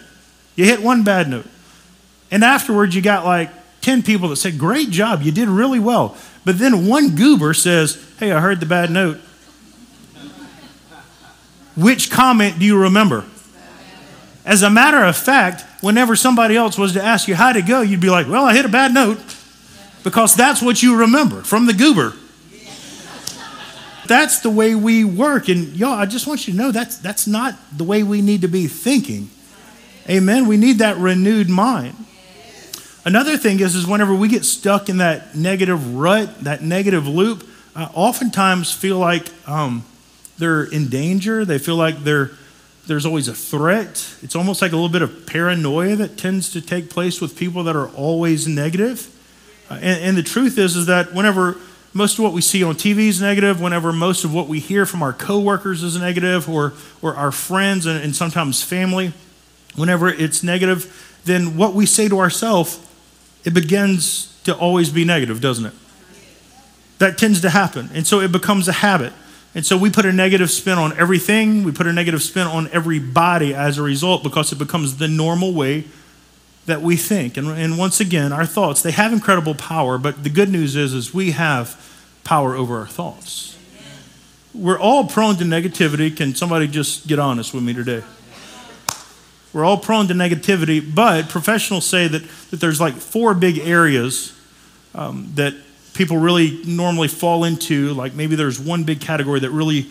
You 0.56 0.66
hit 0.66 0.82
one 0.82 1.04
bad 1.04 1.30
note. 1.30 1.46
And 2.32 2.44
afterwards, 2.44 2.96
you 2.96 3.04
got 3.04 3.24
like 3.24 3.52
10 3.82 4.02
people 4.02 4.30
that 4.30 4.38
said, 4.38 4.58
Great 4.58 4.90
job, 4.90 5.22
you 5.22 5.32
did 5.32 5.48
really 5.48 5.80
well. 5.80 6.18
But 6.44 6.58
then 6.58 6.88
one 6.88 7.16
goober 7.16 7.54
says, 7.54 8.04
Hey, 8.18 8.32
I 8.32 8.40
heard 8.40 8.60
the 8.62 8.66
bad 8.66 8.90
note. 8.90 9.20
Which 11.76 12.10
comment 12.10 12.58
do 12.58 12.66
you 12.66 12.82
remember? 12.82 13.26
As 14.44 14.64
a 14.64 14.72
matter 14.72 15.04
of 15.04 15.16
fact, 15.16 15.64
whenever 15.84 16.16
somebody 16.16 16.58
else 16.58 16.80
was 16.80 16.94
to 16.94 17.04
ask 17.04 17.28
you 17.28 17.36
how 17.36 17.54
to 17.54 17.62
go, 17.62 17.82
you'd 17.82 18.02
be 18.02 18.10
like, 18.10 18.28
Well, 18.28 18.46
I 18.46 18.56
hit 18.56 18.66
a 18.66 18.70
bad 18.70 18.92
note. 18.92 19.20
Because 20.04 20.36
that's 20.36 20.62
what 20.62 20.82
you 20.82 20.98
remember 20.98 21.42
from 21.42 21.66
the 21.66 21.74
goober. 21.74 22.14
That's 24.08 24.40
the 24.40 24.50
way 24.50 24.74
we 24.74 25.04
work. 25.04 25.50
And 25.50 25.76
y'all, 25.76 25.94
I 25.94 26.08
just 26.08 26.26
want 26.26 26.48
you 26.48 26.54
to 26.54 26.58
know 26.58 26.72
that's, 26.72 26.98
that's 26.98 27.28
not 27.28 27.56
the 27.78 27.84
way 27.84 28.02
we 28.02 28.22
need 28.22 28.42
to 28.42 28.48
be 28.48 28.66
thinking. 28.66 29.30
Amen. 30.10 30.48
We 30.48 30.58
need 30.58 30.80
that 30.80 30.98
renewed 30.98 31.48
mind. 31.48 31.96
Another 33.06 33.38
thing 33.38 33.60
is, 33.60 33.76
is 33.76 33.86
whenever 33.86 34.16
we 34.16 34.28
get 34.28 34.46
stuck 34.46 34.90
in 34.90 34.98
that 34.98 35.36
negative 35.36 35.94
rut, 35.96 36.40
that 36.40 36.64
negative 36.64 37.08
loop, 37.08 37.48
uh, 37.76 37.90
oftentimes 37.94 38.74
feel 38.74 38.98
like 38.98 39.28
um, 39.48 39.86
they're 40.40 40.64
in 40.64 40.90
danger. 40.90 41.46
They 41.46 41.60
feel 41.60 41.76
like 41.76 42.04
there's 42.04 43.06
always 43.06 43.28
a 43.28 43.36
threat. 43.36 44.16
It's 44.24 44.36
almost 44.36 44.62
like 44.62 44.72
a 44.72 44.76
little 44.76 44.90
bit 44.90 45.04
of 45.04 45.28
paranoia 45.28 45.96
that 45.98 46.18
tends 46.18 46.52
to 46.54 46.62
take 46.62 46.90
place 46.90 47.22
with 47.22 47.38
people 47.38 47.64
that 47.66 47.76
are 47.76 47.90
always 47.90 48.48
negative. 48.48 49.16
Uh, 49.70 49.76
and, 49.76 50.04
and, 50.04 50.18
the 50.18 50.24
truth 50.24 50.58
is, 50.58 50.76
is 50.76 50.88
that 50.88 51.14
whenever 51.14 51.56
most 51.94 52.18
of 52.18 52.24
what 52.24 52.34
we 52.34 52.42
see 52.42 52.64
on 52.64 52.76
TV 52.76 53.08
is 53.08 53.22
negative, 53.22 53.62
whenever 53.62 53.94
most 53.94 54.24
of 54.24 54.34
what 54.34 54.48
we 54.48 54.60
hear 54.60 54.86
from 54.86 55.04
our 55.04 55.14
coworkers 55.14 55.84
is 55.84 56.00
negative, 56.00 56.50
or, 56.50 56.74
or 57.02 57.16
our 57.16 57.32
friends 57.32 57.86
and, 57.86 58.04
and 58.04 58.16
sometimes 58.16 58.64
family, 58.64 59.14
whenever 59.76 60.10
it's 60.10 60.44
negative, 60.44 61.22
then 61.26 61.58
what 61.58 61.74
we 61.74 61.86
say 61.86 62.08
to 62.08 62.20
ourselves, 62.20 62.80
it 63.44 63.54
begins 63.54 64.40
to 64.44 64.56
always 64.56 64.90
be 64.90 65.06
negative, 65.06 65.42
doesn't 65.42 65.66
it? 65.66 65.74
That 66.98 67.18
tends 67.18 67.42
to 67.42 67.50
happen. 67.50 67.90
And 67.94 68.06
so 68.06 68.20
it 68.20 68.32
becomes 68.32 68.68
a 68.68 68.74
habit. 68.74 69.14
And 69.56 69.66
so 69.66 69.78
we 69.78 69.90
put 69.90 70.06
a 70.06 70.12
negative 70.12 70.52
spin 70.52 70.78
on 70.78 70.98
everything. 70.98 71.64
We 71.64 71.72
put 71.72 71.88
a 71.88 71.94
negative 71.94 72.22
spin 72.22 72.46
on 72.46 72.68
everybody 72.72 73.54
as 73.54 73.78
a 73.78 73.82
result 73.82 74.22
because 74.22 74.52
it 74.52 74.58
becomes 74.58 74.98
the 74.98 75.08
normal 75.08 75.54
way 75.54 75.86
that 76.70 76.82
we 76.82 76.96
think. 76.96 77.36
And, 77.38 77.48
and 77.50 77.78
once 77.78 78.00
again, 78.00 78.32
our 78.32 78.46
thoughts, 78.46 78.82
they 78.82 78.92
have 78.92 79.12
incredible 79.12 79.56
power, 79.56 79.98
but 79.98 80.24
the 80.24 80.30
good 80.30 80.50
news 80.50 80.76
is, 80.76 80.94
is 80.94 81.14
we 81.14 81.32
have 81.32 81.76
power 82.24 82.56
over 82.56 82.78
our 82.78 82.88
thoughts. 82.88 83.58
We're 84.54 84.80
all 84.80 85.06
prone 85.06 85.36
to 85.38 85.44
negativity. 85.44 86.16
Can 86.16 86.36
somebody 86.36 86.68
just 86.68 87.08
get 87.08 87.20
honest 87.20 87.54
with 87.54 87.64
me 87.64 87.74
today? 87.74 88.04
We're 89.52 89.66
all 89.66 89.78
prone 89.78 90.08
to 90.08 90.14
negativity, 90.14 90.80
but 90.94 91.30
professionals 91.30 91.86
say 91.86 92.08
that, 92.08 92.22
that 92.52 92.60
there's 92.60 92.80
like 92.80 92.94
four 92.96 93.34
big 93.34 93.58
areas 93.58 94.40
um, 94.94 95.32
that 95.36 95.56
people 95.94 96.18
really 96.18 96.62
normally 96.66 97.08
fall 97.08 97.44
into. 97.44 97.94
Like 97.94 98.14
maybe 98.14 98.36
there's 98.36 98.60
one 98.60 98.84
big 98.84 99.02
category 99.02 99.40
that 99.40 99.50
really 99.50 99.88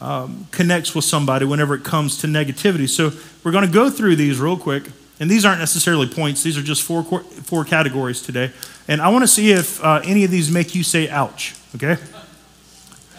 um, 0.00 0.48
connects 0.50 0.94
with 0.94 1.04
somebody 1.04 1.46
whenever 1.46 1.74
it 1.74 1.84
comes 1.84 2.18
to 2.18 2.26
negativity. 2.26 2.88
So 2.88 3.12
we're 3.44 3.52
going 3.52 3.66
to 3.66 3.72
go 3.72 3.90
through 3.90 4.16
these 4.16 4.40
real 4.40 4.56
quick. 4.56 4.84
And 5.18 5.30
these 5.30 5.44
aren't 5.44 5.60
necessarily 5.60 6.06
points, 6.06 6.42
these 6.42 6.58
are 6.58 6.62
just 6.62 6.82
four, 6.82 7.02
four 7.02 7.64
categories 7.64 8.20
today. 8.20 8.52
And 8.86 9.00
I 9.00 9.08
want 9.08 9.22
to 9.22 9.28
see 9.28 9.50
if 9.50 9.82
uh, 9.82 10.00
any 10.04 10.24
of 10.24 10.30
these 10.30 10.50
make 10.50 10.74
you 10.74 10.82
say 10.82 11.08
ouch, 11.08 11.54
okay? 11.74 11.96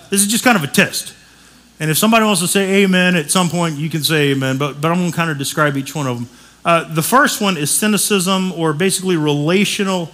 This 0.09 0.21
is 0.21 0.27
just 0.27 0.43
kind 0.43 0.55
of 0.55 0.63
a 0.63 0.67
test. 0.67 1.13
And 1.79 1.91
if 1.91 1.97
somebody 1.97 2.25
wants 2.25 2.41
to 2.41 2.47
say 2.47 2.83
amen 2.83 3.15
at 3.15 3.29
some 3.29 3.49
point, 3.49 3.77
you 3.77 3.89
can 3.89 4.03
say 4.03 4.31
amen, 4.31 4.57
but, 4.57 4.79
but 4.79 4.91
I'm 4.91 4.97
going 4.97 5.11
to 5.11 5.15
kind 5.15 5.29
of 5.29 5.37
describe 5.37 5.75
each 5.75 5.95
one 5.95 6.07
of 6.07 6.17
them. 6.17 6.29
Uh, 6.63 6.93
the 6.93 7.01
first 7.01 7.41
one 7.41 7.57
is 7.57 7.71
cynicism, 7.71 8.51
or 8.51 8.73
basically 8.73 9.15
relational 9.15 10.09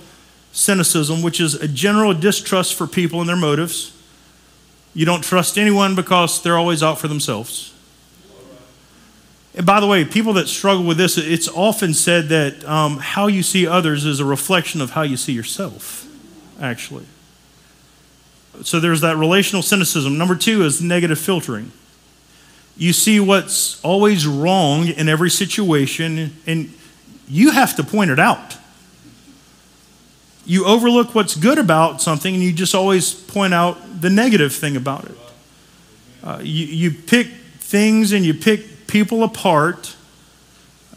cynicism, 0.51 1.21
which 1.21 1.41
is 1.41 1.55
a 1.55 1.67
general 1.67 2.13
distrust 2.13 2.75
for 2.75 2.85
people 2.85 3.19
and 3.19 3.27
their 3.27 3.35
motives. 3.35 3.91
You 4.93 5.05
don't 5.05 5.23
trust 5.23 5.57
anyone 5.57 5.95
because 5.95 6.41
they're 6.43 6.57
always 6.57 6.83
out 6.83 6.99
for 6.99 7.07
themselves. 7.07 7.72
And 9.55 9.65
by 9.65 9.79
the 9.79 9.87
way, 9.87 10.03
people 10.03 10.33
that 10.33 10.47
struggle 10.47 10.83
with 10.83 10.97
this, 10.97 11.17
it's 11.17 11.47
often 11.47 11.93
said 11.93 12.29
that 12.29 12.67
um, 12.67 12.97
how 12.97 13.27
you 13.27 13.43
see 13.43 13.67
others 13.67 14.05
is 14.05 14.19
a 14.19 14.25
reflection 14.25 14.81
of 14.81 14.91
how 14.91 15.03
you 15.03 15.15
see 15.15 15.33
yourself, 15.33 16.07
actually. 16.59 17.05
So 18.63 18.79
there's 18.79 19.01
that 19.01 19.17
relational 19.17 19.61
cynicism. 19.61 20.17
Number 20.17 20.35
two 20.35 20.63
is 20.63 20.81
negative 20.81 21.19
filtering. 21.19 21.71
You 22.77 22.93
see 22.93 23.19
what's 23.19 23.83
always 23.83 24.25
wrong 24.25 24.87
in 24.87 25.07
every 25.07 25.29
situation, 25.29 26.35
and 26.47 26.73
you 27.27 27.51
have 27.51 27.75
to 27.75 27.83
point 27.83 28.09
it 28.09 28.19
out. 28.19 28.57
You 30.45 30.65
overlook 30.65 31.13
what's 31.13 31.35
good 31.35 31.59
about 31.59 32.01
something, 32.01 32.33
and 32.33 32.43
you 32.43 32.51
just 32.51 32.73
always 32.73 33.13
point 33.13 33.53
out 33.53 34.01
the 34.01 34.09
negative 34.09 34.53
thing 34.53 34.75
about 34.75 35.05
it. 35.05 35.17
Uh, 36.23 36.39
you, 36.41 36.65
you 36.65 36.91
pick 36.91 37.27
things 37.59 38.11
and 38.11 38.25
you 38.25 38.33
pick 38.33 38.61
people 38.93 39.23
apart. 39.23 39.95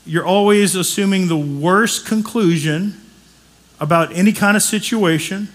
You're 0.05 0.27
always 0.27 0.77
assuming 0.77 1.29
the 1.29 1.37
worst 1.37 2.05
conclusion 2.05 3.01
about 3.81 4.13
any 4.13 4.35
kind 4.35 4.55
of 4.55 4.63
situation. 4.63 5.49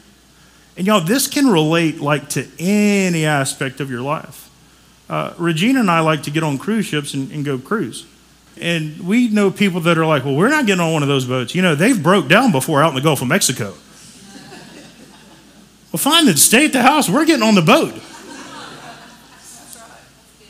And 0.75 0.87
y'all, 0.87 1.01
this 1.01 1.27
can 1.27 1.45
relate 1.45 2.01
like 2.01 2.29
to 2.29 2.47
any 2.57 3.27
aspect 3.27 3.79
of 3.79 3.91
your 3.91 4.01
life. 4.01 4.49
Uh, 5.07 5.35
Regina 5.37 5.81
and 5.81 5.91
I 5.91 5.99
like 5.99 6.23
to 6.23 6.31
get 6.31 6.41
on 6.41 6.57
cruise 6.57 6.87
ships 6.87 7.13
and, 7.13 7.31
and 7.31 7.45
go 7.45 7.59
cruise. 7.59 8.07
And 8.59 9.07
we 9.07 9.27
know 9.27 9.51
people 9.51 9.81
that 9.81 9.99
are 9.99 10.05
like, 10.07 10.25
well, 10.25 10.35
we're 10.35 10.49
not 10.49 10.65
getting 10.65 10.81
on 10.81 10.93
one 10.93 11.03
of 11.03 11.09
those 11.09 11.25
boats. 11.25 11.53
You 11.53 11.61
know, 11.61 11.75
they've 11.75 12.01
broke 12.01 12.27
down 12.27 12.51
before 12.51 12.81
out 12.81 12.89
in 12.89 12.95
the 12.95 13.01
Gulf 13.01 13.21
of 13.21 13.27
Mexico. 13.27 13.75
well, 15.91 15.99
fine, 15.99 16.25
then 16.25 16.37
stay 16.37 16.65
at 16.65 16.73
the 16.73 16.81
house. 16.81 17.07
We're 17.07 17.25
getting 17.25 17.43
on 17.43 17.53
the 17.53 17.61
boat. 17.61 17.93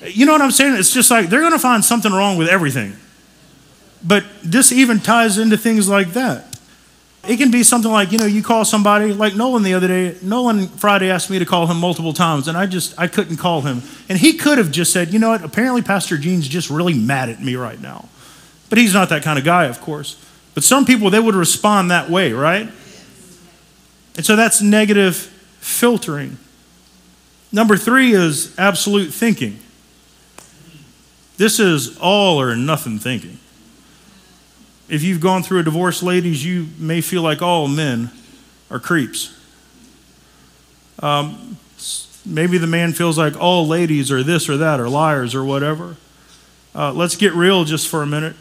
You 0.03 0.25
know 0.25 0.31
what 0.31 0.41
I'm 0.41 0.51
saying? 0.51 0.75
It's 0.75 0.93
just 0.93 1.11
like 1.11 1.29
they're 1.29 1.41
going 1.41 1.51
to 1.51 1.59
find 1.59 1.85
something 1.85 2.11
wrong 2.11 2.37
with 2.37 2.47
everything. 2.47 2.95
But 4.03 4.23
this 4.43 4.71
even 4.71 4.99
ties 4.99 5.37
into 5.37 5.57
things 5.57 5.87
like 5.87 6.13
that. 6.13 6.47
It 7.27 7.37
can 7.37 7.51
be 7.51 7.61
something 7.61 7.91
like, 7.91 8.11
you 8.11 8.17
know, 8.17 8.25
you 8.25 8.41
call 8.41 8.65
somebody, 8.65 9.13
like 9.13 9.35
Nolan 9.35 9.61
the 9.61 9.75
other 9.75 9.87
day. 9.87 10.17
Nolan 10.23 10.67
Friday 10.67 11.11
asked 11.11 11.29
me 11.29 11.37
to 11.37 11.45
call 11.45 11.67
him 11.67 11.77
multiple 11.77 12.13
times, 12.13 12.47
and 12.47 12.57
I 12.57 12.65
just, 12.65 12.99
I 12.99 13.07
couldn't 13.07 13.37
call 13.37 13.61
him. 13.61 13.83
And 14.09 14.17
he 14.17 14.33
could 14.33 14.57
have 14.57 14.71
just 14.71 14.91
said, 14.91 15.13
you 15.13 15.19
know 15.19 15.29
what, 15.29 15.43
apparently 15.43 15.83
Pastor 15.83 16.17
Gene's 16.17 16.47
just 16.47 16.71
really 16.71 16.95
mad 16.95 17.29
at 17.29 17.39
me 17.39 17.55
right 17.55 17.79
now. 17.79 18.09
But 18.69 18.79
he's 18.79 18.95
not 18.95 19.09
that 19.09 19.21
kind 19.21 19.37
of 19.37 19.45
guy, 19.45 19.65
of 19.65 19.81
course. 19.81 20.17
But 20.55 20.63
some 20.63 20.83
people, 20.83 21.11
they 21.11 21.19
would 21.19 21.35
respond 21.35 21.91
that 21.91 22.09
way, 22.09 22.33
right? 22.33 22.67
And 24.15 24.25
so 24.25 24.35
that's 24.35 24.61
negative 24.61 25.15
filtering. 25.15 26.37
Number 27.51 27.77
three 27.77 28.13
is 28.13 28.57
absolute 28.57 29.13
thinking. 29.13 29.59
This 31.41 31.59
is 31.59 31.97
all 31.97 32.39
or 32.39 32.55
nothing 32.55 32.99
thinking. 32.99 33.39
If 34.87 35.01
you've 35.01 35.21
gone 35.21 35.41
through 35.41 35.61
a 35.61 35.63
divorce, 35.63 36.03
ladies, 36.03 36.45
you 36.45 36.67
may 36.77 37.01
feel 37.01 37.23
like 37.23 37.41
all 37.41 37.67
men 37.67 38.11
are 38.69 38.79
creeps. 38.79 39.35
Um, 40.99 41.57
maybe 42.27 42.59
the 42.59 42.67
man 42.67 42.93
feels 42.93 43.17
like 43.17 43.35
all 43.41 43.67
ladies 43.67 44.11
are 44.11 44.21
this 44.21 44.49
or 44.49 44.57
that 44.57 44.79
or 44.79 44.87
liars 44.87 45.33
or 45.33 45.43
whatever. 45.43 45.97
Uh, 46.75 46.93
let's 46.93 47.15
get 47.15 47.33
real 47.33 47.63
just 47.63 47.87
for 47.87 48.03
a 48.03 48.05
minute. 48.05 48.35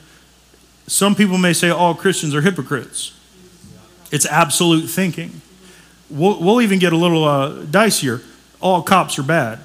Some 0.86 1.14
people 1.14 1.38
may 1.38 1.54
say 1.54 1.70
all 1.70 1.94
Christians 1.94 2.34
are 2.34 2.42
hypocrites. 2.42 3.18
It's 4.12 4.26
absolute 4.26 4.88
thinking. 4.88 5.40
We'll, 6.10 6.38
we'll 6.38 6.60
even 6.60 6.78
get 6.78 6.92
a 6.92 6.98
little 6.98 7.24
uh, 7.24 7.62
dicier. 7.62 8.22
All 8.60 8.82
cops 8.82 9.18
are 9.18 9.22
bad. 9.22 9.58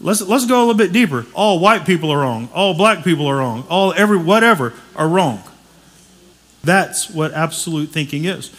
Let's, 0.00 0.22
let's 0.22 0.46
go 0.46 0.58
a 0.58 0.64
little 0.64 0.74
bit 0.74 0.92
deeper. 0.92 1.26
All 1.34 1.58
white 1.58 1.84
people 1.84 2.10
are 2.10 2.18
wrong. 2.18 2.48
All 2.54 2.74
black 2.74 3.04
people 3.04 3.26
are 3.26 3.36
wrong. 3.36 3.66
All 3.68 3.92
every 3.92 4.16
whatever 4.16 4.72
are 4.96 5.08
wrong. 5.08 5.42
That's 6.64 7.10
what 7.10 7.32
absolute 7.32 7.90
thinking 7.90 8.24
is. 8.24 8.50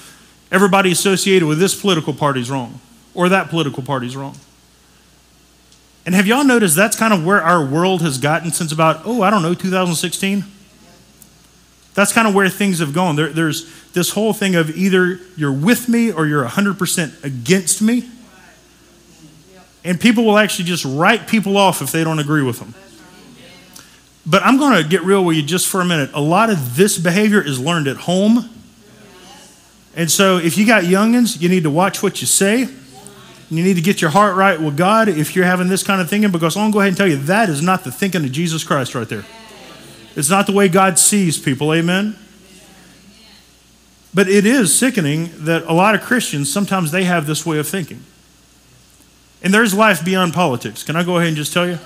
Everybody 0.52 0.92
associated 0.92 1.48
with 1.48 1.60
this 1.60 1.80
political 1.80 2.14
party 2.14 2.42
is 2.42 2.52
wrong, 2.52 2.80
or 3.14 3.30
that 3.30 3.50
political 3.50 3.84
party 3.84 4.08
is 4.08 4.16
wrong. 4.16 4.36
And 6.06 6.16
have 6.16 6.28
y'all 6.28 6.44
noticed 6.44 6.76
that's 6.76 6.98
kind 6.98 7.14
of 7.14 7.24
where 7.24 7.42
our 7.42 7.64
world 7.64 8.02
has 8.02 8.18
gotten 8.18 8.52
since 8.52 8.72
about, 8.72 9.02
oh, 9.06 9.22
I 9.22 9.30
don't 9.30 9.44
know, 9.44 9.54
2016? 9.54 10.44
That's 11.94 12.14
kind 12.14 12.28
of 12.28 12.34
where 12.34 12.50
things 12.50 12.80
have 12.80 12.94
gone. 12.94 13.16
There, 13.16 13.30
there's 13.30 13.72
this 13.92 14.12
whole 14.12 14.34
thing 14.34 14.56
of 14.56 14.76
either 14.76 15.20
you're 15.38 15.52
with 15.52 15.88
me 15.88 16.12
or 16.12 16.26
you're 16.26 16.46
100% 16.46 17.24
against 17.24 17.82
me. 17.82 18.10
And 19.84 20.00
people 20.00 20.24
will 20.24 20.38
actually 20.38 20.66
just 20.66 20.86
write 20.86 21.28
people 21.28 21.58
off 21.58 21.82
if 21.82 21.92
they 21.92 22.04
don't 22.04 22.20
agree 22.20 22.44
with 22.44 22.60
them. 22.60 22.74
But 24.26 24.44
I'm 24.44 24.58
going 24.58 24.82
to 24.82 24.88
get 24.88 25.02
real 25.02 25.26
with 25.26 25.36
you 25.36 25.44
just 25.44 25.68
for 25.68 25.82
a 25.82 25.86
minute. 25.86 26.12
A 26.14 26.22
lot 26.22 26.52
of 26.52 26.76
this 26.76 27.00
behavior 27.00 27.42
is 27.42 27.60
learned 27.60 27.88
at 27.88 27.98
home. 27.98 28.50
And 29.96 30.10
so 30.12 30.38
if 30.38 30.58
you 30.58 30.68
got 30.68 30.84
youngins, 30.84 31.42
you 31.42 31.50
need 31.50 31.64
to 31.64 31.72
watch 31.72 32.04
what 32.04 32.22
you 32.22 32.28
say. 32.28 32.68
You 33.50 33.64
need 33.64 33.74
to 33.74 33.82
get 33.82 34.00
your 34.00 34.12
heart 34.12 34.38
right 34.38 34.62
with 34.62 34.78
God 34.78 35.10
if 35.10 35.36
you're 35.36 35.46
having 35.46 35.68
this 35.68 35.84
kind 35.84 36.00
of 36.00 36.10
thinking, 36.10 36.32
because 36.32 36.56
I'm 36.56 36.62
going 36.62 36.72
to 36.72 36.74
go 36.76 36.80
ahead 36.80 36.88
and 36.90 36.98
tell 36.98 37.08
you 37.08 37.18
that 37.18 37.50
is 37.50 37.62
not 37.62 37.84
the 37.84 37.92
thinking 37.92 38.24
of 38.24 38.32
Jesus 38.32 38.64
Christ 38.64 38.96
right 38.96 39.10
there. 39.10 39.26
It's 40.16 40.30
not 40.30 40.46
the 40.46 40.54
way 40.54 40.70
God 40.70 41.00
sees 41.00 41.40
people. 41.40 41.74
Amen? 41.74 42.16
But 44.14 44.30
it 44.30 44.46
is 44.46 44.78
sickening 44.78 45.32
that 45.46 45.64
a 45.64 45.74
lot 45.74 45.96
of 45.96 46.02
Christians, 46.02 46.52
sometimes 46.52 46.92
they 46.92 47.06
have 47.06 47.26
this 47.26 47.46
way 47.46 47.58
of 47.58 47.68
thinking. 47.68 48.04
And 49.44 49.54
there's 49.54 49.74
life 49.74 50.04
beyond 50.06 50.34
politics. 50.34 50.84
Can 50.84 50.96
I 50.96 51.04
go 51.04 51.18
ahead 51.18 51.30
and 51.30 51.38
just 51.38 51.54
tell 51.54 51.68
you? 51.68 51.80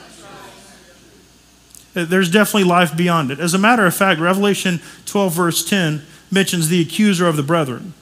Uh, 1.95 2.03
there's 2.03 2.29
definitely 2.29 2.67
life 2.67 2.95
beyond 2.95 3.31
it. 3.31 3.39
As 3.39 3.53
a 3.53 3.57
matter 3.57 3.85
of 3.85 3.95
fact, 3.95 4.19
Revelation 4.19 4.81
12, 5.05 5.33
verse 5.33 5.65
10 5.65 6.01
mentions 6.29 6.67
the 6.67 6.81
accuser 6.81 7.27
of 7.27 7.37
the 7.37 7.43
brethren. 7.43 7.93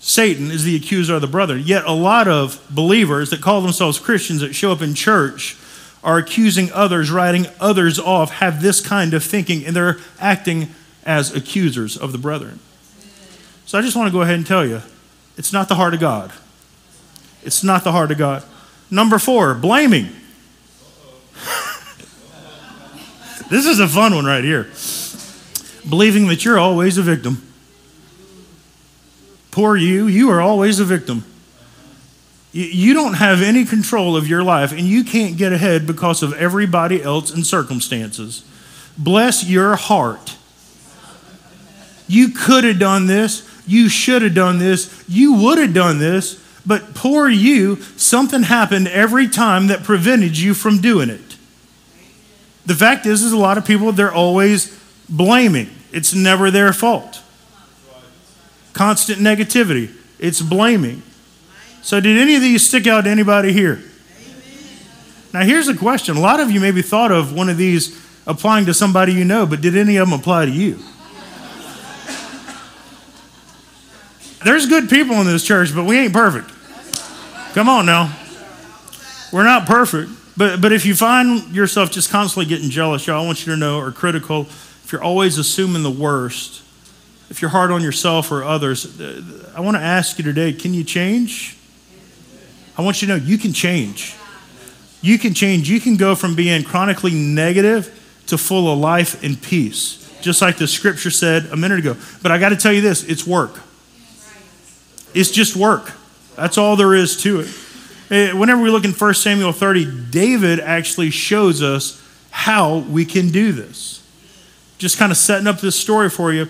Satan 0.00 0.50
is 0.50 0.64
the 0.64 0.76
accuser 0.76 1.14
of 1.14 1.20
the 1.20 1.26
brethren. 1.26 1.62
Yet 1.64 1.84
a 1.84 1.92
lot 1.92 2.28
of 2.28 2.64
believers 2.70 3.30
that 3.30 3.40
call 3.40 3.60
themselves 3.60 3.98
Christians 3.98 4.40
that 4.40 4.54
show 4.54 4.72
up 4.72 4.82
in 4.82 4.94
church 4.94 5.56
are 6.02 6.18
accusing 6.18 6.70
others, 6.72 7.10
writing 7.10 7.46
others 7.60 7.98
off, 7.98 8.30
have 8.30 8.62
this 8.62 8.80
kind 8.80 9.14
of 9.14 9.24
thinking, 9.24 9.64
and 9.64 9.74
they're 9.74 9.98
acting 10.20 10.68
as 11.04 11.34
accusers 11.34 11.96
of 11.96 12.12
the 12.12 12.18
brethren. 12.18 12.60
So 13.66 13.78
I 13.78 13.82
just 13.82 13.96
want 13.96 14.06
to 14.08 14.12
go 14.12 14.22
ahead 14.22 14.36
and 14.36 14.46
tell 14.46 14.64
you 14.64 14.82
it's 15.36 15.52
not 15.52 15.68
the 15.68 15.74
heart 15.74 15.94
of 15.94 16.00
God. 16.00 16.32
It's 17.46 17.62
not 17.62 17.84
the 17.84 17.92
heart 17.92 18.10
of 18.10 18.18
God. 18.18 18.42
Number 18.90 19.18
four, 19.20 19.54
blaming. 19.54 20.06
this 23.48 23.64
is 23.66 23.78
a 23.78 23.86
fun 23.86 24.16
one 24.16 24.24
right 24.24 24.42
here. 24.42 24.64
Believing 25.88 26.26
that 26.26 26.44
you're 26.44 26.58
always 26.58 26.98
a 26.98 27.02
victim. 27.02 27.42
Poor 29.52 29.76
you, 29.76 30.08
you 30.08 30.28
are 30.30 30.40
always 30.40 30.80
a 30.80 30.84
victim. 30.84 31.24
You 32.52 32.94
don't 32.94 33.14
have 33.14 33.42
any 33.42 33.64
control 33.64 34.16
of 34.16 34.26
your 34.26 34.42
life, 34.42 34.72
and 34.72 34.80
you 34.80 35.04
can't 35.04 35.36
get 35.36 35.52
ahead 35.52 35.86
because 35.86 36.24
of 36.24 36.32
everybody 36.32 37.00
else 37.00 37.32
and 37.32 37.46
circumstances. 37.46 38.44
Bless 38.98 39.44
your 39.48 39.76
heart. 39.76 40.36
You 42.08 42.30
could 42.30 42.64
have 42.64 42.80
done 42.80 43.06
this. 43.06 43.48
You 43.68 43.88
should 43.88 44.22
have 44.22 44.34
done 44.34 44.58
this. 44.58 45.04
You 45.06 45.34
would 45.34 45.58
have 45.58 45.74
done 45.74 45.98
this. 45.98 46.42
But 46.66 46.94
poor 46.94 47.28
you, 47.28 47.76
something 47.96 48.42
happened 48.42 48.88
every 48.88 49.28
time 49.28 49.68
that 49.68 49.84
prevented 49.84 50.36
you 50.36 50.52
from 50.52 50.80
doing 50.80 51.10
it. 51.10 51.36
The 52.66 52.74
fact 52.74 53.06
is, 53.06 53.22
is 53.22 53.32
a 53.32 53.36
lot 53.36 53.56
of 53.56 53.64
people, 53.64 53.92
they're 53.92 54.12
always 54.12 54.76
blaming. 55.08 55.70
It's 55.92 56.12
never 56.12 56.50
their 56.50 56.72
fault. 56.72 57.22
Constant 58.72 59.20
negativity. 59.20 59.94
It's 60.18 60.42
blaming. 60.42 61.02
So, 61.82 62.00
did 62.00 62.18
any 62.18 62.34
of 62.34 62.42
these 62.42 62.66
stick 62.66 62.88
out 62.88 63.02
to 63.02 63.10
anybody 63.10 63.52
here? 63.52 63.80
Now, 65.32 65.42
here's 65.42 65.68
a 65.68 65.76
question. 65.76 66.16
A 66.16 66.20
lot 66.20 66.40
of 66.40 66.50
you 66.50 66.58
maybe 66.58 66.82
thought 66.82 67.12
of 67.12 67.32
one 67.32 67.48
of 67.48 67.56
these 67.56 68.02
applying 68.26 68.66
to 68.66 68.74
somebody 68.74 69.12
you 69.12 69.24
know, 69.24 69.46
but 69.46 69.60
did 69.60 69.76
any 69.76 69.96
of 69.96 70.08
them 70.08 70.18
apply 70.18 70.46
to 70.46 70.50
you? 70.50 70.80
There's 74.44 74.66
good 74.66 74.88
people 74.88 75.16
in 75.16 75.26
this 75.26 75.44
church, 75.44 75.74
but 75.74 75.84
we 75.84 75.98
ain't 75.98 76.12
perfect. 76.12 76.55
Come 77.56 77.70
on 77.70 77.86
now. 77.86 78.14
We're 79.32 79.44
not 79.44 79.64
perfect. 79.64 80.10
But, 80.36 80.60
but 80.60 80.72
if 80.72 80.84
you 80.84 80.94
find 80.94 81.54
yourself 81.54 81.90
just 81.90 82.10
constantly 82.10 82.44
getting 82.44 82.68
jealous, 82.68 83.06
y'all, 83.06 83.22
I 83.22 83.24
want 83.24 83.46
you 83.46 83.52
to 83.54 83.58
know, 83.58 83.78
or 83.78 83.92
critical, 83.92 84.42
if 84.84 84.92
you're 84.92 85.02
always 85.02 85.38
assuming 85.38 85.82
the 85.82 85.90
worst, 85.90 86.62
if 87.30 87.40
you're 87.40 87.48
hard 87.48 87.70
on 87.70 87.80
yourself 87.80 88.30
or 88.30 88.44
others, 88.44 89.00
uh, 89.00 89.52
I 89.56 89.62
want 89.62 89.78
to 89.78 89.82
ask 89.82 90.18
you 90.18 90.24
today 90.24 90.52
can 90.52 90.74
you 90.74 90.84
change? 90.84 91.56
I 92.76 92.82
want 92.82 93.00
you 93.00 93.08
to 93.08 93.16
know 93.16 93.24
you 93.24 93.38
can 93.38 93.54
change. 93.54 94.14
You 95.00 95.18
can 95.18 95.32
change. 95.32 95.70
You 95.70 95.80
can 95.80 95.96
go 95.96 96.14
from 96.14 96.34
being 96.34 96.62
chronically 96.62 97.14
negative 97.14 97.86
to 98.26 98.36
full 98.36 98.70
of 98.70 98.78
life 98.78 99.24
and 99.24 99.40
peace, 99.40 100.14
just 100.20 100.42
like 100.42 100.58
the 100.58 100.68
scripture 100.68 101.10
said 101.10 101.46
a 101.46 101.56
minute 101.56 101.78
ago. 101.78 101.96
But 102.22 102.32
I 102.32 102.38
got 102.38 102.50
to 102.50 102.56
tell 102.56 102.74
you 102.74 102.82
this 102.82 103.02
it's 103.04 103.26
work. 103.26 103.58
It's 105.14 105.30
just 105.30 105.56
work. 105.56 105.94
That's 106.36 106.58
all 106.58 106.76
there 106.76 106.94
is 106.94 107.16
to 107.22 107.40
it. 107.40 107.48
Eh, 108.10 108.32
whenever 108.32 108.62
we 108.62 108.70
look 108.70 108.84
in 108.84 108.92
1 108.92 109.14
Samuel 109.14 109.52
30, 109.52 110.10
David 110.10 110.60
actually 110.60 111.10
shows 111.10 111.62
us 111.62 112.02
how 112.30 112.78
we 112.78 113.04
can 113.04 113.30
do 113.30 113.52
this. 113.52 114.06
Just 114.78 114.98
kind 114.98 115.10
of 115.10 115.18
setting 115.18 115.46
up 115.46 115.60
this 115.60 115.74
story 115.74 116.10
for 116.10 116.32
you. 116.32 116.46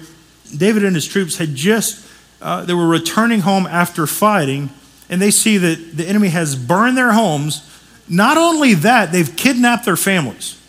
David 0.55 0.85
and 0.85 0.95
his 0.95 1.07
troops 1.07 1.39
had 1.39 1.55
just, 1.55 2.05
uh, 2.43 2.65
they 2.65 2.75
were 2.75 2.89
returning 2.89 3.41
home 3.41 3.67
after 3.67 4.07
fighting, 4.07 4.71
and 5.09 5.23
they 5.23 5.31
see 5.31 5.57
that 5.57 5.97
the 5.97 6.07
enemy 6.07 6.29
has 6.29 6.57
burned 6.57 6.99
their 6.99 7.13
homes. 7.13 7.63
Not 8.09 8.37
only 8.37 8.75
that, 8.75 9.13
they've 9.13 9.35
kidnapped 9.37 9.85
their 9.85 9.97
families. 9.97 10.61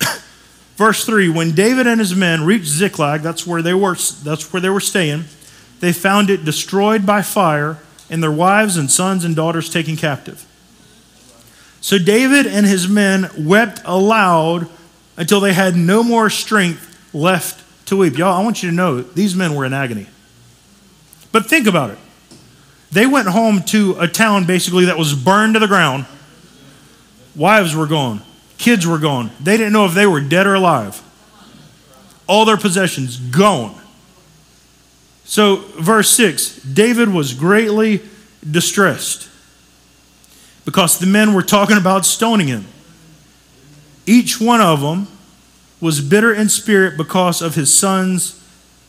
Verse 0.76 1.04
3 1.04 1.28
When 1.28 1.52
David 1.52 1.86
and 1.86 2.00
his 2.00 2.14
men 2.14 2.44
reached 2.44 2.66
Ziklag, 2.66 3.22
that's 3.22 3.46
where 3.46 3.60
they 3.60 3.74
were, 3.74 3.96
that's 4.22 4.52
where 4.52 4.62
they 4.62 4.70
were 4.70 4.80
staying, 4.80 5.24
they 5.80 5.92
found 5.92 6.30
it 6.30 6.44
destroyed 6.44 7.04
by 7.04 7.22
fire 7.22 7.78
and 8.10 8.22
their 8.22 8.32
wives 8.32 8.76
and 8.76 8.90
sons 8.90 9.24
and 9.24 9.34
daughters 9.34 9.68
taken 9.68 9.96
captive. 9.96 10.44
So 11.80 11.98
David 11.98 12.46
and 12.46 12.66
his 12.66 12.88
men 12.88 13.30
wept 13.38 13.80
aloud 13.84 14.68
until 15.16 15.40
they 15.40 15.52
had 15.52 15.76
no 15.76 16.02
more 16.02 16.30
strength 16.30 17.14
left 17.14 17.62
to 17.86 17.96
weep. 17.96 18.18
Y'all, 18.18 18.32
I 18.32 18.42
want 18.42 18.62
you 18.62 18.70
to 18.70 18.74
know 18.74 19.02
these 19.02 19.34
men 19.34 19.54
were 19.54 19.64
in 19.64 19.72
agony. 19.72 20.06
But 21.32 21.46
think 21.46 21.66
about 21.66 21.90
it. 21.90 21.98
They 22.92 23.06
went 23.06 23.28
home 23.28 23.62
to 23.64 23.96
a 23.98 24.08
town 24.08 24.46
basically 24.46 24.86
that 24.86 24.98
was 24.98 25.14
burned 25.14 25.54
to 25.54 25.60
the 25.60 25.66
ground. 25.66 26.06
Wives 27.34 27.74
were 27.76 27.86
gone, 27.86 28.22
kids 28.58 28.86
were 28.86 28.98
gone. 28.98 29.30
They 29.40 29.56
didn't 29.56 29.72
know 29.72 29.84
if 29.84 29.94
they 29.94 30.06
were 30.06 30.20
dead 30.20 30.46
or 30.46 30.54
alive. 30.54 31.02
All 32.26 32.44
their 32.44 32.56
possessions 32.56 33.18
gone. 33.18 33.80
So, 35.26 35.56
verse 35.56 36.10
6 36.10 36.62
David 36.62 37.12
was 37.12 37.34
greatly 37.34 38.00
distressed 38.48 39.28
because 40.64 40.98
the 40.98 41.06
men 41.06 41.34
were 41.34 41.42
talking 41.42 41.76
about 41.76 42.06
stoning 42.06 42.46
him. 42.46 42.64
Each 44.06 44.40
one 44.40 44.60
of 44.60 44.80
them 44.80 45.08
was 45.80 46.00
bitter 46.00 46.32
in 46.32 46.48
spirit 46.48 46.96
because 46.96 47.42
of 47.42 47.56
his 47.56 47.76
sons 47.76 48.42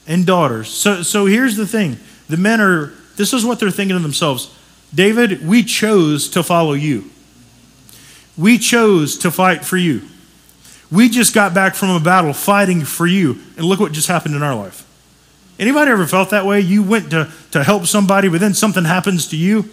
and 0.06 0.26
daughters. 0.26 0.70
So, 0.70 1.02
so 1.02 1.26
here's 1.26 1.58
the 1.58 1.68
thing 1.68 1.98
the 2.30 2.38
men 2.38 2.62
are, 2.62 2.94
this 3.16 3.34
is 3.34 3.44
what 3.44 3.60
they're 3.60 3.72
thinking 3.72 3.98
to 3.98 4.02
themselves 4.02 4.56
David, 4.94 5.46
we 5.46 5.64
chose 5.64 6.30
to 6.30 6.44
follow 6.44 6.74
you. 6.74 7.10
We 8.38 8.58
chose 8.60 9.18
to 9.20 9.32
fight 9.32 9.66
for 9.66 9.78
you. 9.78 10.04
We 10.92 11.10
just 11.10 11.34
got 11.34 11.54
back 11.54 11.76
from 11.76 11.90
a 11.90 12.00
battle 12.00 12.32
fighting 12.32 12.86
for 12.86 13.08
you, 13.08 13.40
and 13.58 13.66
look 13.66 13.80
what 13.80 13.92
just 13.92 14.08
happened 14.08 14.36
in 14.36 14.44
our 14.44 14.56
life. 14.56 14.87
Anybody 15.60 15.92
ever 15.92 16.06
felt 16.06 16.30
that 16.30 16.46
way? 16.46 16.60
You 16.60 16.84
went 16.84 17.12
to, 17.12 17.32
to 17.52 17.64
help 17.64 17.86
somebody, 17.86 18.30
but 18.30 18.40
then 18.40 18.54
something 18.54 18.84
happens 18.84 19.28
to 19.30 19.38
you, 19.38 19.70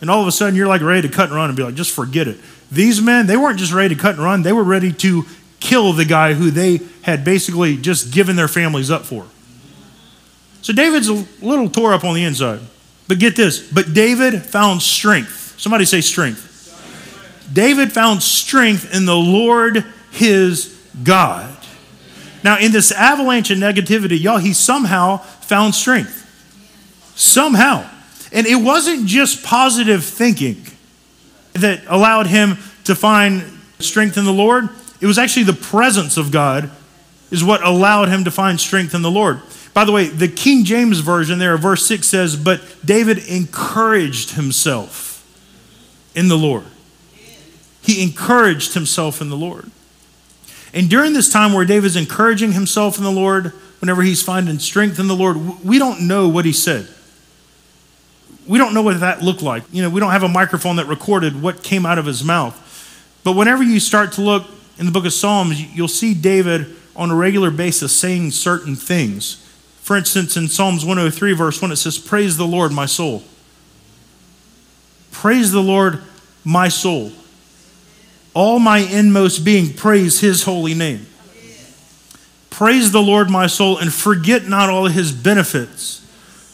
and 0.00 0.10
all 0.10 0.22
of 0.22 0.26
a 0.26 0.32
sudden 0.32 0.54
you're 0.54 0.66
like 0.66 0.80
ready 0.80 1.06
to 1.06 1.14
cut 1.14 1.28
and 1.28 1.34
run 1.34 1.50
and 1.50 1.56
be 1.56 1.62
like, 1.62 1.74
just 1.74 1.94
forget 1.94 2.26
it. 2.26 2.38
These 2.70 3.02
men, 3.02 3.26
they 3.26 3.36
weren't 3.36 3.58
just 3.58 3.72
ready 3.72 3.94
to 3.94 4.00
cut 4.00 4.14
and 4.14 4.24
run, 4.24 4.42
they 4.42 4.52
were 4.52 4.64
ready 4.64 4.92
to 4.92 5.24
kill 5.58 5.92
the 5.92 6.04
guy 6.04 6.32
who 6.32 6.50
they 6.50 6.80
had 7.02 7.24
basically 7.24 7.76
just 7.76 8.12
given 8.12 8.36
their 8.36 8.48
families 8.48 8.90
up 8.90 9.04
for. 9.04 9.26
So 10.62 10.72
David's 10.72 11.08
a 11.08 11.26
little 11.42 11.68
tore 11.68 11.92
up 11.92 12.04
on 12.04 12.14
the 12.14 12.24
inside. 12.24 12.60
But 13.08 13.18
get 13.18 13.34
this, 13.34 13.70
but 13.70 13.92
David 13.92 14.42
found 14.42 14.82
strength. 14.82 15.56
Somebody 15.58 15.84
say 15.84 16.00
strength. 16.00 16.46
David 17.52 17.92
found 17.92 18.22
strength 18.22 18.94
in 18.94 19.04
the 19.04 19.16
Lord 19.16 19.84
his 20.12 20.80
God. 21.02 21.56
Now, 22.42 22.58
in 22.58 22.72
this 22.72 22.90
avalanche 22.92 23.50
of 23.50 23.58
negativity, 23.58 24.20
y'all, 24.20 24.38
he 24.38 24.52
somehow 24.52 25.18
found 25.18 25.74
strength. 25.74 26.26
Somehow. 27.14 27.88
And 28.32 28.46
it 28.46 28.56
wasn't 28.56 29.06
just 29.06 29.44
positive 29.44 30.04
thinking 30.04 30.64
that 31.54 31.82
allowed 31.86 32.26
him 32.26 32.56
to 32.84 32.94
find 32.94 33.44
strength 33.78 34.16
in 34.16 34.24
the 34.24 34.32
Lord, 34.32 34.68
it 35.00 35.06
was 35.06 35.18
actually 35.18 35.44
the 35.44 35.52
presence 35.52 36.16
of 36.16 36.30
God 36.30 36.70
is 37.30 37.44
what 37.44 37.62
allowed 37.64 38.08
him 38.08 38.24
to 38.24 38.30
find 38.30 38.60
strength 38.60 38.94
in 38.94 39.02
the 39.02 39.10
Lord. 39.10 39.40
By 39.72 39.84
the 39.84 39.92
way, 39.92 40.08
the 40.08 40.28
King 40.28 40.64
James 40.64 41.00
Version 41.00 41.38
there, 41.38 41.56
verse 41.56 41.86
6 41.86 42.06
says, 42.06 42.36
But 42.36 42.60
David 42.84 43.18
encouraged 43.18 44.32
himself 44.32 45.24
in 46.14 46.28
the 46.28 46.36
Lord. 46.36 46.64
He 47.82 48.02
encouraged 48.02 48.74
himself 48.74 49.20
in 49.20 49.30
the 49.30 49.36
Lord. 49.36 49.70
And 50.72 50.88
during 50.88 51.12
this 51.12 51.32
time 51.32 51.52
where 51.52 51.64
David's 51.64 51.96
encouraging 51.96 52.52
himself 52.52 52.98
in 52.98 53.04
the 53.04 53.10
Lord, 53.10 53.46
whenever 53.80 54.02
he's 54.02 54.22
finding 54.22 54.58
strength 54.58 54.98
in 54.98 55.08
the 55.08 55.16
Lord, 55.16 55.64
we 55.64 55.78
don't 55.78 56.06
know 56.06 56.28
what 56.28 56.44
he 56.44 56.52
said. 56.52 56.88
We 58.46 58.58
don't 58.58 58.74
know 58.74 58.82
what 58.82 59.00
that 59.00 59.22
looked 59.22 59.42
like. 59.42 59.64
You 59.72 59.82
know, 59.82 59.90
we 59.90 60.00
don't 60.00 60.12
have 60.12 60.22
a 60.22 60.28
microphone 60.28 60.76
that 60.76 60.86
recorded 60.86 61.42
what 61.42 61.62
came 61.62 61.84
out 61.84 61.98
of 61.98 62.06
his 62.06 62.22
mouth. 62.22 62.56
But 63.24 63.32
whenever 63.32 63.62
you 63.62 63.80
start 63.80 64.12
to 64.12 64.22
look 64.22 64.46
in 64.78 64.86
the 64.86 64.92
book 64.92 65.06
of 65.06 65.12
Psalms, 65.12 65.60
you'll 65.74 65.88
see 65.88 66.14
David 66.14 66.76
on 66.96 67.10
a 67.10 67.14
regular 67.14 67.50
basis 67.50 67.96
saying 67.96 68.30
certain 68.30 68.76
things. 68.76 69.46
For 69.82 69.96
instance, 69.96 70.36
in 70.36 70.48
Psalms 70.48 70.84
103, 70.84 71.32
verse 71.32 71.60
1, 71.60 71.72
it 71.72 71.76
says, 71.76 71.98
Praise 71.98 72.36
the 72.36 72.46
Lord, 72.46 72.72
my 72.72 72.86
soul. 72.86 73.24
Praise 75.10 75.52
the 75.52 75.62
Lord, 75.62 76.00
my 76.44 76.68
soul 76.68 77.12
all 78.34 78.58
my 78.58 78.78
inmost 78.78 79.44
being 79.44 79.72
praise 79.72 80.20
his 80.20 80.44
holy 80.44 80.74
name. 80.74 81.06
Praise 82.50 82.92
the 82.92 83.02
Lord, 83.02 83.30
my 83.30 83.46
soul, 83.46 83.78
and 83.78 83.92
forget 83.92 84.46
not 84.46 84.68
all 84.68 84.86
his 84.86 85.12
benefits, 85.12 86.06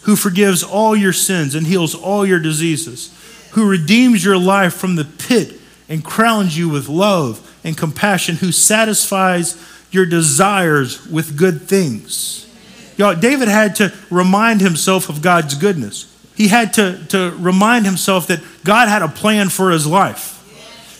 who 0.02 0.14
forgives 0.14 0.62
all 0.62 0.94
your 0.94 1.12
sins 1.12 1.54
and 1.54 1.66
heals 1.66 1.94
all 1.94 2.24
your 2.24 2.38
diseases, 2.38 3.12
who 3.52 3.68
redeems 3.68 4.24
your 4.24 4.38
life 4.38 4.74
from 4.74 4.94
the 4.94 5.04
pit 5.04 5.54
and 5.88 6.04
crowns 6.04 6.56
you 6.56 6.68
with 6.68 6.88
love 6.88 7.58
and 7.64 7.76
compassion, 7.76 8.36
who 8.36 8.52
satisfies 8.52 9.60
your 9.90 10.06
desires 10.06 11.04
with 11.08 11.36
good 11.36 11.62
things. 11.62 12.46
Y'all, 12.96 13.14
David 13.14 13.48
had 13.48 13.74
to 13.76 13.92
remind 14.10 14.60
himself 14.60 15.08
of 15.08 15.22
God's 15.22 15.54
goodness. 15.54 16.12
He 16.36 16.48
had 16.48 16.74
to, 16.74 17.04
to 17.08 17.34
remind 17.38 17.86
himself 17.86 18.26
that 18.28 18.42
God 18.64 18.88
had 18.88 19.02
a 19.02 19.08
plan 19.08 19.48
for 19.48 19.70
his 19.70 19.86
life. 19.86 20.35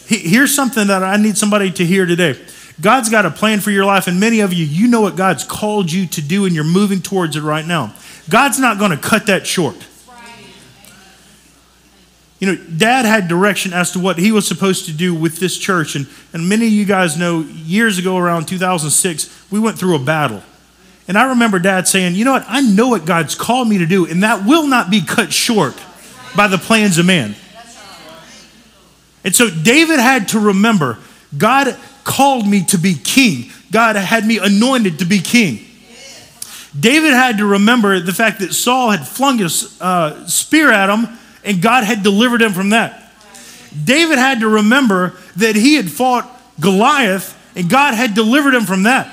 Here's 0.07 0.55
something 0.55 0.87
that 0.87 1.03
I 1.03 1.17
need 1.17 1.37
somebody 1.37 1.71
to 1.73 1.85
hear 1.85 2.07
today. 2.07 2.39
God's 2.81 3.09
got 3.09 3.27
a 3.27 3.31
plan 3.31 3.61
for 3.61 3.71
your 3.71 3.85
life, 3.85 4.07
and 4.07 4.21
many 4.21 4.41
of 4.41 4.53
you, 4.53 4.65
you 4.65 4.87
know 4.87 5.01
what 5.01 5.17
God's 5.17 5.43
called 5.45 5.91
you 5.91 6.07
to 6.09 6.23
do, 6.23 6.45
and 6.45 6.55
you're 6.55 6.65
moving 6.65 7.01
towards 7.01 7.37
it 7.37 7.43
right 7.43 7.67
now. 7.67 7.95
God's 8.29 8.59
not 8.59 8.79
going 8.79 8.91
to 8.91 8.97
cut 8.97 9.27
that 9.27 9.47
short. 9.47 9.77
You 12.39 12.49
know, 12.49 12.65
dad 12.77 13.07
had 13.07 13.29
direction 13.29 13.73
as 13.73 13.93
to 13.93 13.99
what 13.99 14.19
he 14.19 14.31
was 14.31 14.47
supposed 14.47 14.85
to 14.87 14.93
do 14.93 15.15
with 15.15 15.39
this 15.39 15.57
church. 15.57 15.97
And, 15.97 16.07
and 16.35 16.49
many 16.49 16.67
of 16.67 16.73
you 16.73 16.85
guys 16.85 17.17
know 17.17 17.41
years 17.41 17.99
ago, 17.99 18.19
around 18.19 18.47
2006, 18.47 19.51
we 19.51 19.59
went 19.59 19.79
through 19.79 19.97
a 19.97 19.99
battle. 19.99 20.43
And 21.09 21.17
I 21.17 21.31
remember 21.31 21.59
dad 21.59 21.89
saying, 21.89 22.15
You 22.15 22.27
know 22.27 22.33
what? 22.33 22.45
I 22.47 22.61
know 22.61 22.89
what 22.89 23.07
God's 23.07 23.35
called 23.35 23.69
me 23.69 23.79
to 23.79 23.87
do, 23.87 24.07
and 24.07 24.23
that 24.23 24.45
will 24.45 24.67
not 24.67 24.91
be 24.91 25.01
cut 25.01 25.33
short 25.33 25.75
by 26.37 26.47
the 26.47 26.59
plans 26.59 26.99
of 26.99 27.07
man. 27.07 27.35
And 29.27 29.35
so 29.35 29.51
David 29.51 29.99
had 29.99 30.29
to 30.29 30.39
remember 30.39 30.99
God 31.37 31.77
called 32.05 32.47
me 32.47 32.65
to 32.67 32.79
be 32.79 32.95
king, 32.95 33.51
God 33.73 33.97
had 33.97 34.25
me 34.25 34.39
anointed 34.39 35.01
to 35.01 35.05
be 35.05 35.19
king. 35.19 35.67
David 36.79 37.13
had 37.13 37.39
to 37.39 37.47
remember 37.47 37.99
the 38.01 38.13
fact 38.13 38.41
that 38.41 38.53
Saul 38.53 38.91
had 38.91 39.07
flung 39.07 39.39
his 39.39 39.81
uh, 39.81 40.27
spear 40.29 40.71
at 40.71 40.91
him 40.91 41.19
and 41.43 41.61
God 41.61 41.85
had 41.85 42.03
delivered 42.03 42.41
him 42.41 42.53
from 42.53 42.71
that. 42.71 43.13
David 43.85 44.19
had 44.19 44.41
to 44.41 44.49
remember 44.49 45.15
that 45.37 45.57
he 45.57 45.75
had 45.75 45.91
fought 45.91 46.31
Goliath 46.61 47.37
and 47.57 47.69
God 47.69 47.95
had 47.95 48.15
delivered 48.15 48.55
him 48.55 48.65
from 48.65 48.85
that. 48.85 49.13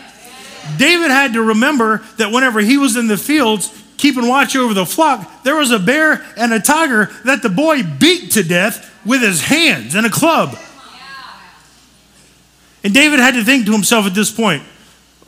David 0.78 1.10
had 1.10 1.34
to 1.34 1.42
remember 1.42 2.04
that 2.18 2.32
whenever 2.32 2.60
he 2.60 2.78
was 2.78 2.98
in 2.98 3.08
the 3.08 3.18
fields 3.18 3.74
keeping 3.98 4.28
watch 4.28 4.56
over 4.56 4.74
the 4.74 4.86
flock, 4.86 5.44
there 5.44 5.56
was 5.56 5.72
a 5.72 5.80
bear 5.80 6.24
and 6.38 6.54
a 6.54 6.60
tiger 6.60 7.10
that 7.26 7.42
the 7.42 7.50
boy 7.50 7.82
beat 7.82 8.32
to 8.32 8.44
death 8.44 8.92
with 9.06 9.22
his 9.22 9.42
hands 9.42 9.96
and 9.96 10.06
a 10.06 10.10
club. 10.10 10.58
And 12.84 12.94
David 12.94 13.20
had 13.20 13.36
to 13.36 13.44
think 13.44 13.66
to 13.66 13.72
himself 13.72 14.06
at 14.06 14.14
this 14.14 14.30
point, 14.30 14.64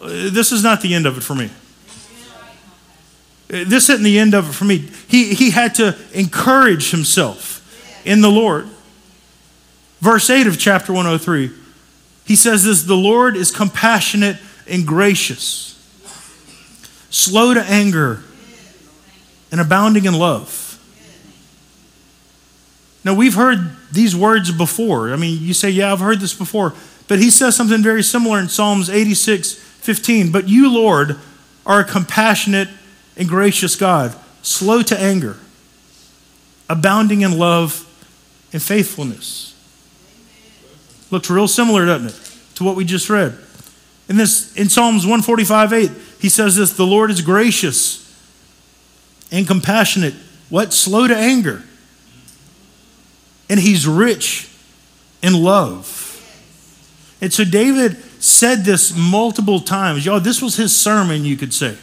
uh, 0.02 0.30
this 0.30 0.52
is 0.52 0.62
not 0.62 0.82
the 0.82 0.94
end 0.94 1.06
of 1.06 1.18
it 1.18 1.22
for 1.22 1.36
me. 1.36 1.50
Uh, 3.48 3.64
this 3.68 3.90
isn't 3.90 4.04
the 4.04 4.20
end 4.20 4.34
of 4.34 4.50
it 4.50 4.54
for 4.54 4.66
me. 4.66 4.90
He, 5.08 5.34
he 5.34 5.52
had 5.52 5.76
to 5.76 5.96
encourage 6.14 6.92
himself 6.92 8.02
in 8.06 8.22
the 8.22 8.30
Lord. 8.30 8.68
Verse 10.02 10.30
8 10.30 10.48
of 10.48 10.60
chapter 10.60 10.92
103, 10.92 11.52
he 12.26 12.36
says 12.36 12.64
this 12.66 12.84
The 12.84 12.96
Lord 12.96 13.38
is 13.38 13.52
compassionate 13.52 14.38
and 14.68 14.86
gracious, 14.86 15.72
slow 17.10 17.54
to 17.54 17.62
anger, 17.62 18.24
and 19.52 19.62
abounding 19.62 20.06
in 20.06 20.14
love. 20.14 20.64
Now, 23.06 23.13
we've 23.13 23.36
heard 23.36 23.60
these 23.91 24.15
words 24.15 24.52
before. 24.52 25.13
I 25.13 25.15
mean, 25.15 25.41
you 25.41 25.54
say, 25.54 25.70
Yeah, 25.70 25.94
I've 25.94 26.00
heard 26.00 26.20
this 26.20 26.34
before. 26.34 26.74
But 27.08 27.20
he 27.20 27.30
says 27.30 27.56
something 27.56 27.84
very 27.84 28.02
similar 28.02 28.39
in 28.39 28.50
Psalms 28.50 28.89
86 28.89 29.54
15. 29.54 30.32
But 30.32 30.50
you, 30.50 30.74
Lord, 30.74 31.20
are 31.65 31.82
a 31.82 31.84
compassionate 31.84 32.68
and 33.15 33.30
gracious 33.30 33.76
God, 33.76 34.15
slow 34.41 34.82
to 34.82 35.00
anger, 35.00 35.38
abounding 36.68 37.22
in 37.22 37.38
love 37.38 37.88
and 38.52 38.62
faithfulness. 38.62 39.54
Looks 41.12 41.30
real 41.30 41.48
similar, 41.48 41.86
doesn't 41.86 42.08
it, 42.08 42.56
to 42.56 42.63
what 42.63 42.76
we 42.76 42.86
just 42.86 43.10
read. 43.10 43.38
In 44.10 44.18
this 44.18 44.56
in 44.56 44.68
Psalms 44.68 45.06
145 45.06 45.74
8, 45.74 45.91
he 46.20 46.30
says 46.30 46.56
this 46.56 46.74
the 46.74 46.88
Lord 46.88 47.12
is 47.12 47.22
gracious 47.22 48.02
and 49.32 49.46
compassionate. 49.46 50.15
What? 50.50 50.74
Slow 50.74 51.08
to 51.08 51.15
anger. 51.15 51.63
And 53.49 53.60
he's 53.60 53.88
rich 53.88 54.49
in 55.21 55.43
love. 55.43 56.01
And 57.21 57.34
so 57.34 57.43
David 57.43 57.97
said 58.19 58.65
this 58.65 58.95
multiple 58.95 59.60
times. 59.60 60.05
Y'all, 60.05 60.19
this 60.19 60.41
was 60.41 60.55
his 60.55 60.75
sermon, 60.75 61.25
you 61.25 61.38
could 61.38 61.53
say. 61.53 61.77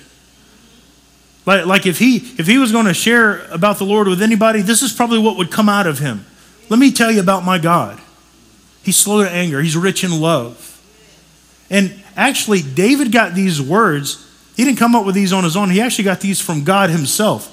Like, 1.44 1.66
like 1.66 1.87
if 1.87 1.98
he 1.98 2.16
if 2.38 2.46
he 2.46 2.59
was 2.59 2.70
going 2.70 2.87
to 2.87 2.94
share 2.94 3.44
about 3.46 3.79
the 3.79 3.85
Lord 3.85 4.07
with 4.07 4.22
anybody, 4.22 4.62
this 4.62 4.83
is 4.83 4.92
probably 4.92 5.18
what 5.18 5.37
would 5.37 5.51
come 5.51 5.68
out 5.68 5.87
of 5.87 5.98
him. 5.98 6.25
Let 6.68 6.79
me 6.79 6.92
tell 6.92 7.11
you 7.11 7.20
about 7.20 7.44
my 7.44 7.59
God. 7.59 8.01
He's 8.83 8.96
slow 8.96 9.22
to 9.22 9.31
anger, 9.31 9.61
he's 9.61 9.77
rich 9.77 10.05
in 10.05 10.20
love. 10.20 10.68
And 11.70 12.03
actually, 12.16 12.62
David 12.62 13.12
got 13.12 13.35
these 13.35 13.61
words. 13.61 14.29
He 14.57 14.64
didn't 14.64 14.79
come 14.79 14.94
up 14.94 15.07
with 15.07 15.14
these 15.14 15.33
on 15.33 15.44
his 15.44 15.57
own. 15.57 15.70
He 15.70 15.81
actually 15.81 16.05
got 16.05 16.20
these 16.20 16.40
from 16.40 16.62
God 16.62 16.90
himself. 16.90 17.48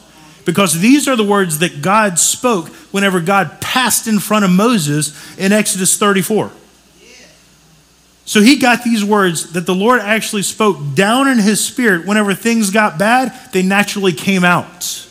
Because 0.49 0.79
these 0.79 1.07
are 1.07 1.15
the 1.15 1.23
words 1.23 1.59
that 1.59 1.79
God 1.79 2.17
spoke 2.17 2.69
whenever 2.89 3.21
God 3.21 3.61
passed 3.61 4.07
in 4.07 4.17
front 4.17 4.43
of 4.45 4.49
Moses 4.49 5.13
in 5.37 5.51
Exodus 5.51 5.95
34. 5.95 6.49
So 8.25 8.41
he 8.41 8.57
got 8.57 8.83
these 8.83 9.05
words 9.05 9.53
that 9.53 9.67
the 9.67 9.75
Lord 9.75 10.01
actually 10.01 10.41
spoke 10.41 10.95
down 10.95 11.27
in 11.27 11.37
his 11.37 11.63
spirit. 11.63 12.07
Whenever 12.07 12.33
things 12.33 12.71
got 12.71 12.97
bad, 12.97 13.31
they 13.53 13.61
naturally 13.61 14.11
came 14.11 14.43
out. 14.43 15.05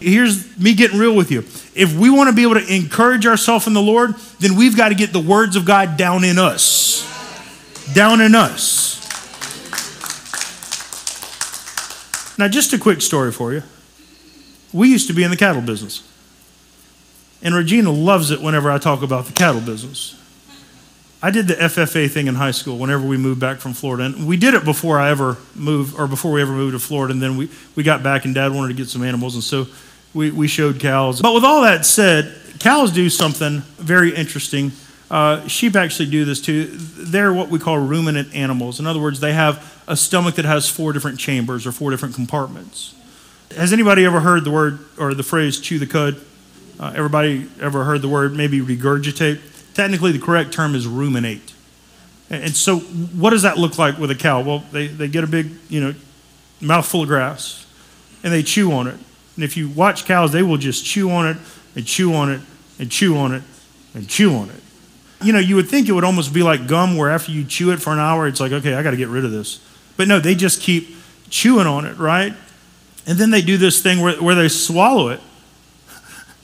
Here's 0.00 0.56
me 0.56 0.72
getting 0.72 0.98
real 0.98 1.14
with 1.14 1.30
you. 1.30 1.40
If 1.74 1.94
we 1.94 2.08
want 2.08 2.30
to 2.30 2.34
be 2.34 2.40
able 2.40 2.54
to 2.54 2.74
encourage 2.74 3.26
ourselves 3.26 3.66
in 3.66 3.74
the 3.74 3.82
Lord, 3.82 4.14
then 4.40 4.56
we've 4.56 4.74
got 4.74 4.88
to 4.88 4.94
get 4.94 5.12
the 5.12 5.20
words 5.20 5.54
of 5.54 5.66
God 5.66 5.98
down 5.98 6.24
in 6.24 6.38
us. 6.38 7.06
Down 7.92 8.22
in 8.22 8.34
us. 8.34 9.02
Now, 12.38 12.48
just 12.48 12.72
a 12.72 12.78
quick 12.78 13.02
story 13.02 13.32
for 13.32 13.52
you. 13.52 13.62
We 14.72 14.88
used 14.88 15.06
to 15.08 15.12
be 15.12 15.22
in 15.22 15.30
the 15.30 15.36
cattle 15.36 15.62
business. 15.62 16.08
And 17.42 17.54
Regina 17.54 17.90
loves 17.90 18.30
it 18.30 18.40
whenever 18.40 18.70
I 18.70 18.78
talk 18.78 19.02
about 19.02 19.26
the 19.26 19.32
cattle 19.32 19.60
business. 19.60 20.18
I 21.24 21.30
did 21.30 21.46
the 21.46 21.54
FFA 21.54 22.10
thing 22.10 22.26
in 22.26 22.34
high 22.34 22.50
school 22.50 22.78
whenever 22.78 23.06
we 23.06 23.16
moved 23.16 23.40
back 23.40 23.58
from 23.58 23.74
Florida. 23.74 24.04
And 24.04 24.26
we 24.26 24.36
did 24.36 24.54
it 24.54 24.64
before 24.64 24.98
I 24.98 25.10
ever 25.10 25.36
moved, 25.54 25.96
or 25.96 26.08
before 26.08 26.32
we 26.32 26.42
ever 26.42 26.52
moved 26.52 26.74
to 26.74 26.80
Florida. 26.80 27.12
And 27.12 27.22
then 27.22 27.36
we, 27.36 27.48
we 27.76 27.84
got 27.84 28.02
back, 28.02 28.24
and 28.24 28.34
dad 28.34 28.52
wanted 28.52 28.68
to 28.68 28.74
get 28.74 28.88
some 28.88 29.04
animals. 29.04 29.34
And 29.34 29.44
so 29.44 29.66
we, 30.14 30.30
we 30.30 30.48
showed 30.48 30.80
cows. 30.80 31.20
But 31.22 31.32
with 31.34 31.44
all 31.44 31.62
that 31.62 31.86
said, 31.86 32.36
cows 32.58 32.90
do 32.90 33.08
something 33.08 33.60
very 33.78 34.14
interesting. 34.14 34.72
Uh, 35.10 35.46
sheep 35.46 35.76
actually 35.76 36.10
do 36.10 36.24
this 36.24 36.40
too. 36.40 36.64
They're 36.66 37.32
what 37.32 37.50
we 37.50 37.58
call 37.58 37.78
ruminant 37.78 38.34
animals. 38.34 38.80
In 38.80 38.86
other 38.86 39.00
words, 39.00 39.20
they 39.20 39.32
have 39.32 39.84
a 39.86 39.96
stomach 39.96 40.36
that 40.36 40.44
has 40.44 40.68
four 40.68 40.92
different 40.92 41.20
chambers 41.20 41.66
or 41.66 41.72
four 41.72 41.90
different 41.90 42.14
compartments. 42.14 42.94
Has 43.56 43.72
anybody 43.72 44.04
ever 44.04 44.20
heard 44.20 44.44
the 44.44 44.50
word 44.50 44.78
or 44.98 45.14
the 45.14 45.22
phrase 45.22 45.60
chew 45.60 45.78
the 45.78 45.86
cud? 45.86 46.20
Uh, 46.78 46.92
everybody 46.96 47.48
ever 47.60 47.84
heard 47.84 48.02
the 48.02 48.08
word 48.08 48.34
maybe 48.34 48.60
regurgitate? 48.60 49.40
Technically, 49.74 50.12
the 50.12 50.18
correct 50.18 50.52
term 50.52 50.74
is 50.74 50.86
ruminate. 50.86 51.52
And 52.30 52.56
so, 52.56 52.78
what 52.78 53.30
does 53.30 53.42
that 53.42 53.58
look 53.58 53.78
like 53.78 53.98
with 53.98 54.10
a 54.10 54.14
cow? 54.14 54.40
Well, 54.40 54.64
they, 54.72 54.86
they 54.86 55.08
get 55.08 55.22
a 55.22 55.26
big, 55.26 55.50
you 55.68 55.80
know, 55.80 55.94
mouthful 56.60 57.02
of 57.02 57.08
grass 57.08 57.66
and 58.22 58.32
they 58.32 58.42
chew 58.42 58.72
on 58.72 58.86
it. 58.86 58.96
And 59.36 59.44
if 59.44 59.56
you 59.56 59.68
watch 59.68 60.04
cows, 60.04 60.32
they 60.32 60.42
will 60.42 60.56
just 60.56 60.84
chew 60.84 61.10
on 61.10 61.26
it 61.26 61.36
and 61.74 61.86
chew 61.86 62.14
on 62.14 62.30
it 62.30 62.40
and 62.78 62.90
chew 62.90 63.16
on 63.16 63.34
it 63.34 63.42
and 63.94 64.08
chew 64.08 64.34
on 64.34 64.48
it. 64.48 64.62
You 65.22 65.32
know, 65.32 65.38
you 65.38 65.56
would 65.56 65.68
think 65.68 65.88
it 65.88 65.92
would 65.92 66.04
almost 66.04 66.32
be 66.32 66.42
like 66.42 66.66
gum 66.66 66.96
where 66.96 67.10
after 67.10 67.32
you 67.32 67.44
chew 67.44 67.70
it 67.70 67.80
for 67.80 67.92
an 67.92 67.98
hour, 67.98 68.26
it's 68.26 68.40
like, 68.40 68.52
okay, 68.52 68.74
I 68.74 68.82
got 68.82 68.90
to 68.90 68.96
get 68.96 69.08
rid 69.08 69.24
of 69.24 69.30
this. 69.30 69.60
But 69.96 70.08
no, 70.08 70.18
they 70.18 70.34
just 70.34 70.60
keep 70.60 70.96
chewing 71.28 71.66
on 71.66 71.84
it, 71.84 71.98
right? 71.98 72.34
And 73.06 73.18
then 73.18 73.30
they 73.30 73.42
do 73.42 73.56
this 73.56 73.82
thing 73.82 74.00
where, 74.00 74.14
where 74.22 74.34
they 74.34 74.48
swallow 74.48 75.08
it. 75.08 75.20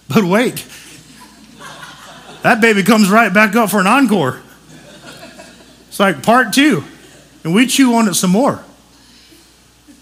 But 0.08 0.24
wait, 0.24 0.66
that 2.42 2.60
baby 2.60 2.82
comes 2.82 3.10
right 3.10 3.32
back 3.32 3.54
up 3.54 3.70
for 3.70 3.80
an 3.80 3.86
encore. 3.86 4.40
It's 5.88 6.00
like 6.00 6.22
part 6.22 6.52
two. 6.52 6.84
And 7.44 7.54
we 7.54 7.66
chew 7.66 7.94
on 7.94 8.08
it 8.08 8.14
some 8.14 8.30
more. 8.30 8.64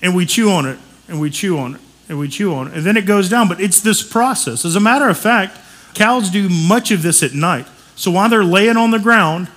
And 0.02 0.14
we 0.14 0.26
chew 0.26 0.50
on 0.50 0.66
it, 0.66 0.78
and 1.08 1.20
we 1.20 1.30
chew 1.30 1.58
on 1.58 1.74
it, 1.74 1.80
and 2.08 2.18
we 2.18 2.28
chew 2.28 2.54
on 2.54 2.68
it. 2.68 2.74
And 2.74 2.84
then 2.84 2.96
it 2.96 3.06
goes 3.06 3.28
down. 3.28 3.48
But 3.48 3.60
it's 3.60 3.80
this 3.80 4.02
process. 4.02 4.64
As 4.64 4.76
a 4.76 4.80
matter 4.80 5.08
of 5.08 5.18
fact, 5.18 5.58
cows 5.94 6.30
do 6.30 6.48
much 6.48 6.90
of 6.90 7.02
this 7.02 7.22
at 7.22 7.32
night. 7.32 7.66
So 7.96 8.10
while 8.10 8.28
they're 8.28 8.44
laying 8.44 8.76
on 8.76 8.90
the 8.90 8.98
ground, 8.98 9.48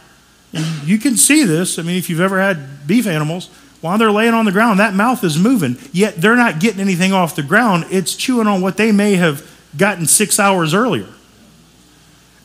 and 0.54 0.66
you 0.88 0.98
can 0.98 1.18
see 1.18 1.44
this, 1.44 1.78
I 1.78 1.84
mean, 1.84 1.98
if 1.98 2.10
you've 2.10 2.22
ever 2.22 2.40
had 2.40 2.88
beef 2.88 3.06
animals, 3.06 3.50
while 3.82 3.98
they're 3.98 4.12
laying 4.12 4.34
on 4.34 4.46
the 4.46 4.52
ground, 4.52 4.80
that 4.80 4.94
mouth 4.94 5.24
is 5.24 5.38
moving, 5.38 5.78
yet 5.94 6.16
they're 6.18 6.36
not 6.36 6.60
getting 6.60 6.82
anything 6.82 7.14
off 7.14 7.36
the 7.36 7.44
ground. 7.44 7.86
It's 7.90 8.16
chewing 8.16 8.48
on 8.48 8.62
what 8.62 8.78
they 8.78 8.92
may 8.92 9.16
have 9.16 9.50
gotten 9.78 10.06
six 10.06 10.40
hours 10.40 10.74
earlier. 10.74 11.08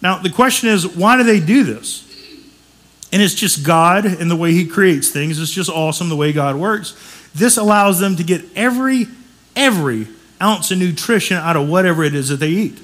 Now, 0.01 0.19
the 0.19 0.31
question 0.31 0.69
is, 0.69 0.87
why 0.87 1.17
do 1.17 1.25
they 1.25 1.41
do 1.41 1.65
this? 1.65 2.03
And 3.11 3.23
it's 3.23 3.35
just 3.35 3.65
God 3.65 4.05
and 4.05 4.31
the 4.31 4.37
way 4.37 4.53
He 4.53 4.67
creates 4.67 5.11
things. 5.11 5.41
It's 5.41 5.51
just 5.51 5.71
awesome 5.71 6.09
the 6.09 6.17
way 6.17 6.33
God 6.33 6.57
works. 6.57 6.95
This 7.35 7.57
allows 7.57 8.01
them 8.01 8.17
to 8.17 8.25
get 8.25 8.45
every, 8.55 9.07
every 9.57 10.09
ounce 10.43 10.71
of 10.71 10.79
nutrition 10.79 11.37
out 11.37 11.57
of 11.57 11.69
whatever 11.69 12.05
it 12.05 12.15
is 12.15 12.29
that 12.29 12.37
they 12.37 12.51
eat. 12.51 12.79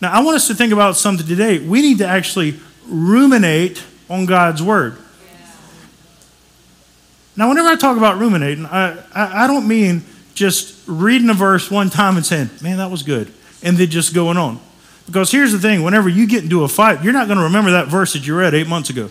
Now, 0.00 0.12
I 0.12 0.22
want 0.22 0.36
us 0.36 0.46
to 0.48 0.54
think 0.54 0.72
about 0.72 0.96
something 0.96 1.26
today. 1.26 1.58
We 1.58 1.82
need 1.82 1.98
to 1.98 2.06
actually 2.06 2.60
ruminate 2.86 3.82
on 4.08 4.26
God's 4.26 4.62
Word. 4.62 4.98
Now, 7.36 7.48
whenever 7.48 7.68
I 7.68 7.76
talk 7.76 7.96
about 7.96 8.18
ruminating, 8.18 8.66
I, 8.66 8.92
I, 9.14 9.44
I, 9.44 9.46
don't 9.46 9.66
mean 9.66 10.04
just 10.34 10.80
reading 10.86 11.28
a 11.30 11.34
verse 11.34 11.70
one 11.70 11.90
time 11.90 12.16
and 12.16 12.24
saying, 12.24 12.50
man, 12.62 12.78
that 12.78 12.90
was 12.90 13.02
good, 13.02 13.32
and 13.62 13.76
then 13.76 13.90
just 13.90 14.14
going 14.14 14.36
on. 14.36 14.60
Because 15.06 15.30
here's 15.30 15.52
the 15.52 15.58
thing 15.58 15.82
whenever 15.82 16.08
you 16.08 16.26
get 16.26 16.44
into 16.44 16.64
a 16.64 16.68
fight, 16.68 17.02
you're 17.02 17.12
not 17.12 17.26
going 17.26 17.38
to 17.38 17.44
remember 17.44 17.72
that 17.72 17.88
verse 17.88 18.12
that 18.12 18.26
you 18.26 18.38
read 18.38 18.54
eight 18.54 18.68
months 18.68 18.88
ago. 18.88 19.10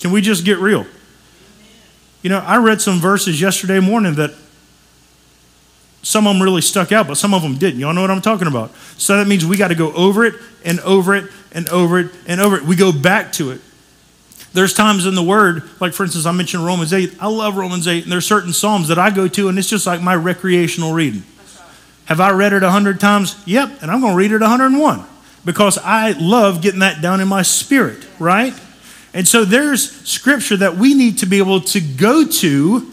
Can 0.00 0.12
we 0.12 0.20
just 0.20 0.44
get 0.44 0.58
real? 0.58 0.86
You 2.22 2.30
know, 2.30 2.38
I 2.38 2.56
read 2.58 2.80
some 2.80 2.98
verses 2.98 3.40
yesterday 3.40 3.80
morning 3.80 4.14
that 4.14 4.32
some 6.02 6.26
of 6.26 6.34
them 6.34 6.42
really 6.42 6.60
stuck 6.60 6.92
out, 6.92 7.06
but 7.06 7.16
some 7.16 7.34
of 7.34 7.42
them 7.42 7.56
didn't. 7.56 7.80
Y'all 7.80 7.92
know 7.92 8.00
what 8.00 8.10
I'm 8.10 8.20
talking 8.20 8.48
about. 8.48 8.74
So 8.96 9.16
that 9.16 9.26
means 9.26 9.44
we 9.44 9.56
got 9.56 9.68
to 9.68 9.74
go 9.74 9.92
over 9.92 10.24
it 10.24 10.34
and 10.64 10.80
over 10.80 11.14
it 11.14 11.30
and 11.52 11.68
over 11.68 12.00
it 12.00 12.12
and 12.26 12.40
over 12.40 12.56
it. 12.56 12.62
We 12.62 12.76
go 12.76 12.92
back 12.92 13.32
to 13.34 13.52
it. 13.52 13.60
There's 14.52 14.74
times 14.74 15.06
in 15.06 15.14
the 15.14 15.22
Word, 15.22 15.62
like 15.80 15.92
for 15.94 16.04
instance, 16.04 16.26
I 16.26 16.32
mentioned 16.32 16.64
Romans 16.64 16.92
8. 16.92 17.16
I 17.20 17.28
love 17.28 17.56
Romans 17.56 17.88
8, 17.88 18.04
and 18.04 18.12
there's 18.12 18.26
certain 18.26 18.52
Psalms 18.52 18.88
that 18.88 18.98
I 18.98 19.10
go 19.10 19.26
to, 19.28 19.48
and 19.48 19.58
it's 19.58 19.68
just 19.68 19.86
like 19.86 20.02
my 20.02 20.14
recreational 20.14 20.92
reading. 20.92 21.22
Have 22.06 22.20
I 22.20 22.32
read 22.32 22.52
it 22.52 22.62
a 22.62 22.70
hundred 22.70 23.00
times? 23.00 23.40
Yep, 23.46 23.80
and 23.80 23.90
I'm 23.90 24.00
going 24.00 24.12
to 24.12 24.18
read 24.18 24.32
it 24.32 24.40
101 24.40 25.04
because 25.44 25.78
I 25.78 26.12
love 26.12 26.60
getting 26.60 26.80
that 26.80 27.00
down 27.00 27.20
in 27.20 27.28
my 27.28 27.42
spirit, 27.42 28.06
right? 28.18 28.54
And 29.14 29.26
so 29.26 29.44
there's 29.44 29.90
scripture 30.06 30.56
that 30.58 30.76
we 30.76 30.94
need 30.94 31.18
to 31.18 31.26
be 31.26 31.38
able 31.38 31.60
to 31.60 31.80
go 31.80 32.26
to 32.26 32.90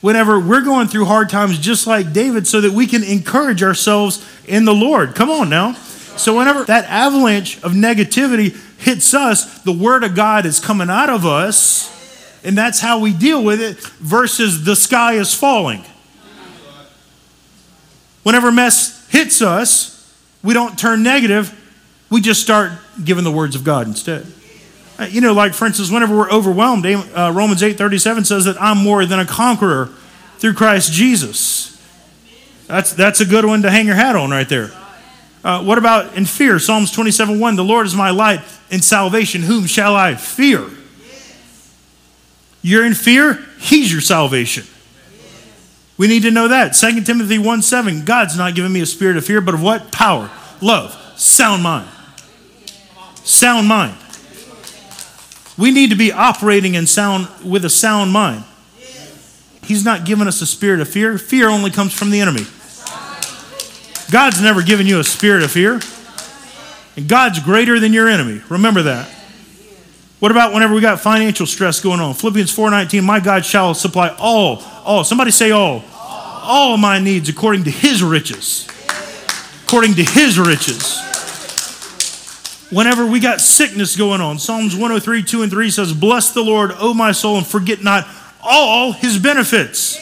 whenever 0.00 0.38
we're 0.38 0.60
going 0.60 0.88
through 0.88 1.06
hard 1.06 1.28
times, 1.28 1.58
just 1.58 1.86
like 1.86 2.12
David, 2.12 2.46
so 2.46 2.60
that 2.60 2.72
we 2.72 2.86
can 2.86 3.02
encourage 3.02 3.62
ourselves 3.62 4.24
in 4.46 4.64
the 4.64 4.74
Lord. 4.74 5.14
Come 5.14 5.30
on 5.30 5.48
now. 5.48 5.76
So, 6.16 6.36
whenever 6.36 6.64
that 6.64 6.84
avalanche 6.86 7.62
of 7.62 7.72
negativity 7.72 8.56
hits 8.78 9.14
us, 9.14 9.62
the 9.62 9.72
Word 9.72 10.04
of 10.04 10.14
God 10.14 10.46
is 10.46 10.60
coming 10.60 10.90
out 10.90 11.10
of 11.10 11.26
us, 11.26 11.92
and 12.44 12.56
that's 12.56 12.80
how 12.80 13.00
we 13.00 13.12
deal 13.12 13.42
with 13.42 13.60
it, 13.60 13.78
versus 13.78 14.64
the 14.64 14.76
sky 14.76 15.14
is 15.14 15.34
falling. 15.34 15.84
Whenever 18.22 18.50
mess 18.50 19.08
hits 19.08 19.40
us, 19.42 19.92
we 20.42 20.54
don't 20.54 20.78
turn 20.78 21.02
negative, 21.02 21.52
we 22.10 22.20
just 22.20 22.42
start 22.42 22.72
giving 23.04 23.24
the 23.24 23.30
words 23.30 23.54
of 23.54 23.62
God 23.62 23.86
instead. 23.86 24.26
Uh, 24.98 25.04
you 25.04 25.20
know, 25.20 25.34
like 25.34 25.52
for 25.52 25.66
instance, 25.66 25.90
whenever 25.90 26.16
we're 26.16 26.30
overwhelmed, 26.30 26.86
uh, 26.86 27.32
Romans 27.34 27.62
8:37 27.62 28.24
says 28.24 28.44
that 28.46 28.60
I'm 28.60 28.78
more 28.78 29.04
than 29.04 29.18
a 29.18 29.26
conqueror 29.26 29.90
through 30.38 30.54
Christ 30.54 30.92
Jesus. 30.92 31.72
That's, 32.66 32.92
that's 32.92 33.20
a 33.20 33.24
good 33.24 33.44
one 33.44 33.62
to 33.62 33.70
hang 33.70 33.86
your 33.86 33.94
hat 33.94 34.16
on 34.16 34.30
right 34.30 34.48
there. 34.48 34.72
Uh, 35.46 35.62
what 35.62 35.78
about 35.78 36.16
in 36.16 36.24
fear? 36.24 36.58
Psalms 36.58 36.90
27 36.90 37.38
1 37.38 37.54
The 37.54 37.62
Lord 37.62 37.86
is 37.86 37.94
my 37.94 38.10
light 38.10 38.40
and 38.68 38.82
salvation. 38.82 39.42
Whom 39.42 39.66
shall 39.66 39.94
I 39.94 40.16
fear? 40.16 40.68
You're 42.62 42.84
in 42.84 42.94
fear, 42.94 43.38
He's 43.60 43.92
your 43.92 44.00
salvation. 44.00 44.64
We 45.96 46.08
need 46.08 46.22
to 46.22 46.32
know 46.32 46.48
that. 46.48 46.70
2 46.70 47.02
Timothy 47.02 47.38
1 47.38 47.62
7 47.62 48.04
God's 48.04 48.36
not 48.36 48.56
giving 48.56 48.72
me 48.72 48.80
a 48.80 48.86
spirit 48.86 49.16
of 49.16 49.24
fear, 49.24 49.40
but 49.40 49.54
of 49.54 49.62
what? 49.62 49.92
Power, 49.92 50.28
love, 50.60 50.92
sound 51.16 51.62
mind. 51.62 51.88
Sound 53.22 53.68
mind. 53.68 53.96
We 55.56 55.70
need 55.70 55.90
to 55.90 55.96
be 55.96 56.10
operating 56.10 56.74
in 56.74 56.88
sound 56.88 57.28
with 57.44 57.64
a 57.64 57.70
sound 57.70 58.10
mind. 58.10 58.42
He's 59.62 59.84
not 59.84 60.04
giving 60.04 60.26
us 60.26 60.42
a 60.42 60.46
spirit 60.46 60.80
of 60.80 60.88
fear. 60.88 61.16
Fear 61.18 61.50
only 61.50 61.70
comes 61.70 61.92
from 61.92 62.10
the 62.10 62.20
enemy. 62.20 62.46
God's 64.10 64.40
never 64.40 64.62
given 64.62 64.86
you 64.86 65.00
a 65.00 65.04
spirit 65.04 65.42
of 65.42 65.50
fear. 65.50 65.80
And 66.96 67.08
God's 67.08 67.40
greater 67.40 67.78
than 67.78 67.92
your 67.92 68.08
enemy. 68.08 68.40
Remember 68.48 68.82
that. 68.82 69.08
What 70.18 70.30
about 70.30 70.54
whenever 70.54 70.74
we 70.74 70.80
got 70.80 71.00
financial 71.00 71.46
stress 71.46 71.80
going 71.80 72.00
on? 72.00 72.14
Philippians 72.14 72.54
4:19, 72.54 73.04
my 73.04 73.20
God 73.20 73.44
shall 73.44 73.74
supply 73.74 74.08
all, 74.18 74.62
all, 74.84 75.04
somebody 75.04 75.30
say 75.30 75.50
all, 75.50 75.84
all 75.92 76.76
my 76.78 76.98
needs 76.98 77.28
according 77.28 77.64
to 77.64 77.70
his 77.70 78.02
riches. 78.02 78.66
According 79.66 79.94
to 79.96 80.04
his 80.04 80.38
riches. 80.38 81.02
Whenever 82.70 83.06
we 83.06 83.20
got 83.20 83.40
sickness 83.40 83.94
going 83.94 84.20
on, 84.20 84.38
Psalms 84.38 84.74
103, 84.74 85.22
2 85.22 85.42
and 85.42 85.52
3 85.52 85.70
says, 85.70 85.92
Bless 85.92 86.32
the 86.32 86.42
Lord, 86.42 86.72
O 86.78 86.94
my 86.94 87.12
soul, 87.12 87.36
and 87.36 87.46
forget 87.46 87.82
not 87.82 88.08
all 88.42 88.92
his 88.92 89.18
benefits, 89.18 89.96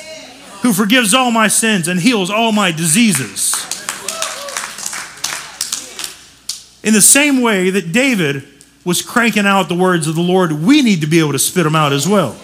who 0.62 0.73
forgives 0.73 1.12
all 1.12 1.31
my 1.31 1.49
sins 1.49 1.88
and 1.88 2.01
heals 2.01 2.31
all 2.31 2.53
my 2.53 2.71
diseases. 2.71 3.73
In 6.85 6.92
the 6.92 7.03
same 7.03 7.40
way 7.40 7.70
that 7.70 7.92
David 7.92 8.44
was 8.85 9.01
cranking 9.01 9.47
out 9.47 9.68
the 9.68 9.75
words 9.75 10.07
of 10.07 10.14
the 10.14 10.20
Lord, 10.20 10.53
we 10.53 10.83
need 10.83 11.01
to 11.01 11.07
be 11.07 11.18
able 11.18 11.33
to 11.33 11.38
spit 11.38 11.64
them 11.64 11.75
out 11.75 11.92
as 11.92 12.07
well. 12.07 12.37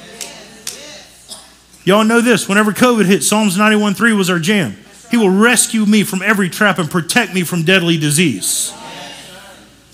Y'all 1.85 2.05
know 2.05 2.21
this. 2.23 2.49
Whenever 2.49 2.73
COVID 2.73 3.05
hit, 3.05 3.23
Psalms 3.23 3.57
91.3 3.57 4.17
was 4.17 4.31
our 4.31 4.39
jam. 4.39 4.77
He 5.11 5.17
will 5.17 5.31
rescue 5.31 5.85
me 5.85 6.05
from 6.05 6.23
every 6.23 6.49
trap 6.49 6.79
and 6.79 6.91
protect 6.91 7.35
me 7.35 7.43
from 7.43 7.65
deadly 7.65 7.99
disease. 7.99 8.73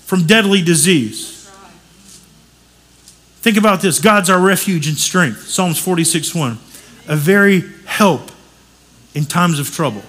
From 0.05 0.25
deadly 0.25 0.61
disease. 0.61 1.49
Think 3.41 3.57
about 3.57 3.81
this 3.81 3.99
God's 3.99 4.29
our 4.29 4.39
refuge 4.39 4.87
and 4.87 4.97
strength. 4.97 5.47
Psalms 5.47 5.77
46 5.79 6.33
1. 6.33 6.57
A 7.09 7.15
very 7.15 7.63
help 7.85 8.31
in 9.13 9.25
times 9.25 9.59
of 9.59 9.71
trouble. 9.71 10.03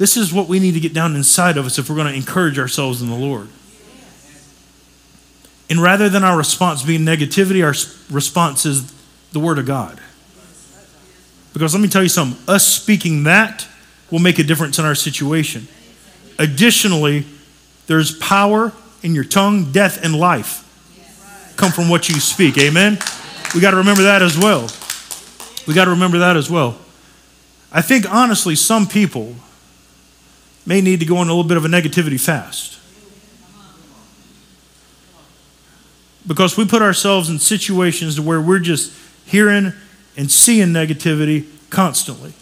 This 0.00 0.16
is 0.16 0.32
what 0.32 0.48
we 0.48 0.60
need 0.60 0.72
to 0.72 0.80
get 0.80 0.94
down 0.94 1.14
inside 1.14 1.58
of 1.58 1.66
us 1.66 1.78
if 1.78 1.90
we're 1.90 1.94
going 1.94 2.06
to 2.06 2.14
encourage 2.14 2.58
ourselves 2.58 3.02
in 3.02 3.10
the 3.10 3.14
Lord. 3.14 3.48
And 5.68 5.82
rather 5.82 6.08
than 6.08 6.24
our 6.24 6.38
response 6.38 6.82
being 6.82 7.02
negativity, 7.02 7.62
our 7.62 7.74
response 8.10 8.64
is 8.64 8.94
the 9.32 9.40
Word 9.40 9.58
of 9.58 9.66
God. 9.66 10.00
Because 11.52 11.74
let 11.74 11.82
me 11.82 11.88
tell 11.88 12.02
you 12.02 12.08
something 12.08 12.42
us 12.48 12.66
speaking 12.66 13.24
that 13.24 13.68
will 14.10 14.20
make 14.20 14.38
a 14.38 14.42
difference 14.42 14.78
in 14.78 14.86
our 14.86 14.94
situation. 14.94 15.68
Additionally, 16.38 17.26
there's 17.86 18.16
power 18.16 18.72
in 19.02 19.14
your 19.14 19.24
tongue, 19.24 19.70
death 19.70 20.02
and 20.02 20.16
life 20.16 20.64
come 21.58 21.72
from 21.72 21.90
what 21.90 22.08
you 22.08 22.18
speak. 22.20 22.56
Amen? 22.56 22.98
We 23.54 23.60
got 23.60 23.72
to 23.72 23.76
remember 23.76 24.04
that 24.04 24.22
as 24.22 24.38
well. 24.38 24.66
We 25.68 25.74
got 25.74 25.84
to 25.84 25.90
remember 25.90 26.20
that 26.20 26.38
as 26.38 26.50
well. 26.50 26.78
I 27.70 27.82
think 27.82 28.10
honestly, 28.10 28.54
some 28.54 28.86
people 28.86 29.34
may 30.66 30.80
need 30.80 31.00
to 31.00 31.06
go 31.06 31.16
on 31.16 31.28
a 31.28 31.30
little 31.30 31.48
bit 31.48 31.56
of 31.56 31.64
a 31.64 31.68
negativity 31.68 32.20
fast. 32.20 32.78
Because 36.26 36.56
we 36.56 36.66
put 36.66 36.82
ourselves 36.82 37.30
in 37.30 37.38
situations 37.38 38.20
where 38.20 38.40
we're 38.40 38.58
just 38.58 38.92
hearing 39.26 39.72
and 40.16 40.30
seeing 40.30 40.68
negativity 40.68 41.46
constantly. 41.70 42.32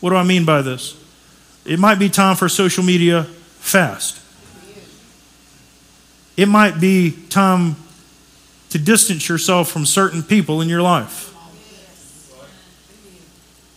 What 0.00 0.10
do 0.10 0.16
I 0.16 0.22
mean 0.22 0.44
by 0.44 0.62
this? 0.62 1.02
It 1.64 1.78
might 1.78 1.98
be 1.98 2.08
time 2.08 2.36
for 2.36 2.48
social 2.48 2.84
media 2.84 3.24
fast. 3.24 4.22
It 6.36 6.46
might 6.46 6.80
be 6.80 7.10
time 7.28 7.76
to 8.70 8.78
distance 8.78 9.28
yourself 9.28 9.70
from 9.70 9.86
certain 9.86 10.22
people 10.22 10.60
in 10.60 10.68
your 10.68 10.82
life. 10.82 11.34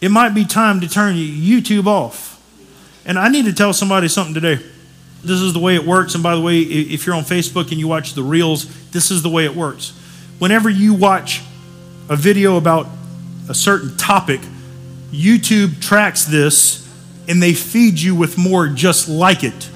It 0.01 0.11
might 0.11 0.33
be 0.33 0.45
time 0.45 0.81
to 0.81 0.89
turn 0.89 1.15
YouTube 1.15 1.87
off. 1.87 2.28
And 3.09 3.17
I 3.17 3.27
need 3.27 3.45
to 3.45 3.53
tell 3.53 3.73
somebody 3.73 4.07
something 4.07 4.35
today. 4.35 4.63
This 5.23 5.41
is 5.41 5.51
the 5.51 5.59
way 5.59 5.73
it 5.73 5.83
works. 5.83 6.13
And 6.13 6.21
by 6.21 6.35
the 6.35 6.41
way, 6.41 6.59
if 6.59 7.07
you're 7.07 7.15
on 7.15 7.23
Facebook 7.23 7.71
and 7.71 7.79
you 7.79 7.87
watch 7.87 8.13
the 8.13 8.21
reels, 8.21 8.67
this 8.91 9.09
is 9.09 9.23
the 9.23 9.29
way 9.29 9.45
it 9.45 9.55
works. 9.55 9.89
Whenever 10.37 10.69
you 10.69 10.93
watch 10.93 11.41
a 12.07 12.15
video 12.15 12.55
about 12.55 12.85
a 13.49 13.55
certain 13.55 13.97
topic, 13.97 14.41
YouTube 15.11 15.81
tracks 15.81 16.25
this 16.25 16.87
and 17.27 17.41
they 17.41 17.53
feed 17.53 17.99
you 17.99 18.13
with 18.13 18.37
more 18.37 18.67
just 18.67 19.09
like 19.09 19.43
it. 19.43 19.69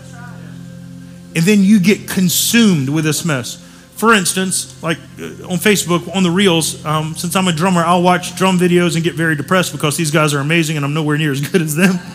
And 1.36 1.44
then 1.44 1.64
you 1.64 1.80
get 1.80 2.08
consumed 2.08 2.88
with 2.88 3.04
this 3.04 3.26
mess. 3.26 3.56
For 3.96 4.14
instance, 4.14 4.82
like 4.84 5.00
uh, 5.20 5.50
on 5.50 5.58
Facebook, 5.58 6.16
on 6.16 6.22
the 6.22 6.30
reels, 6.30 6.86
um, 6.86 7.16
since 7.16 7.36
I'm 7.36 7.48
a 7.48 7.52
drummer, 7.52 7.82
I'll 7.82 8.04
watch 8.04 8.36
drum 8.36 8.60
videos 8.60 8.94
and 8.94 9.04
get 9.04 9.16
very 9.16 9.36
depressed 9.36 9.72
because 9.72 9.98
these 9.98 10.12
guys 10.12 10.36
are 10.36 10.40
amazing 10.40 10.78
and 10.78 10.86
I'm 10.86 10.94
nowhere 10.94 11.18
near 11.18 11.32
as 11.32 11.42
good 11.42 11.64
as 11.64 11.76
them. 11.76 11.98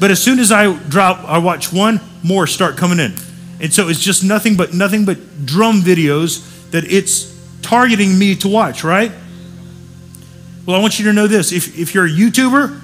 But 0.00 0.10
as 0.10 0.22
soon 0.22 0.38
as 0.38 0.52
I 0.52 0.72
drop, 0.88 1.24
I 1.24 1.38
watch 1.38 1.72
one, 1.72 2.00
more 2.22 2.46
start 2.46 2.76
coming 2.76 2.98
in. 2.98 3.14
And 3.60 3.72
so 3.72 3.88
it's 3.88 4.00
just 4.00 4.22
nothing 4.22 4.56
but 4.56 4.72
nothing 4.72 5.04
but 5.04 5.46
drum 5.46 5.82
videos 5.82 6.70
that 6.70 6.84
it's 6.84 7.36
targeting 7.62 8.18
me 8.18 8.36
to 8.36 8.48
watch, 8.48 8.84
right? 8.84 9.10
Well, 10.64 10.76
I 10.76 10.80
want 10.80 10.98
you 10.98 11.06
to 11.06 11.12
know 11.12 11.26
this. 11.26 11.52
If, 11.52 11.78
if 11.78 11.94
you're 11.94 12.06
a 12.06 12.10
YouTuber 12.10 12.80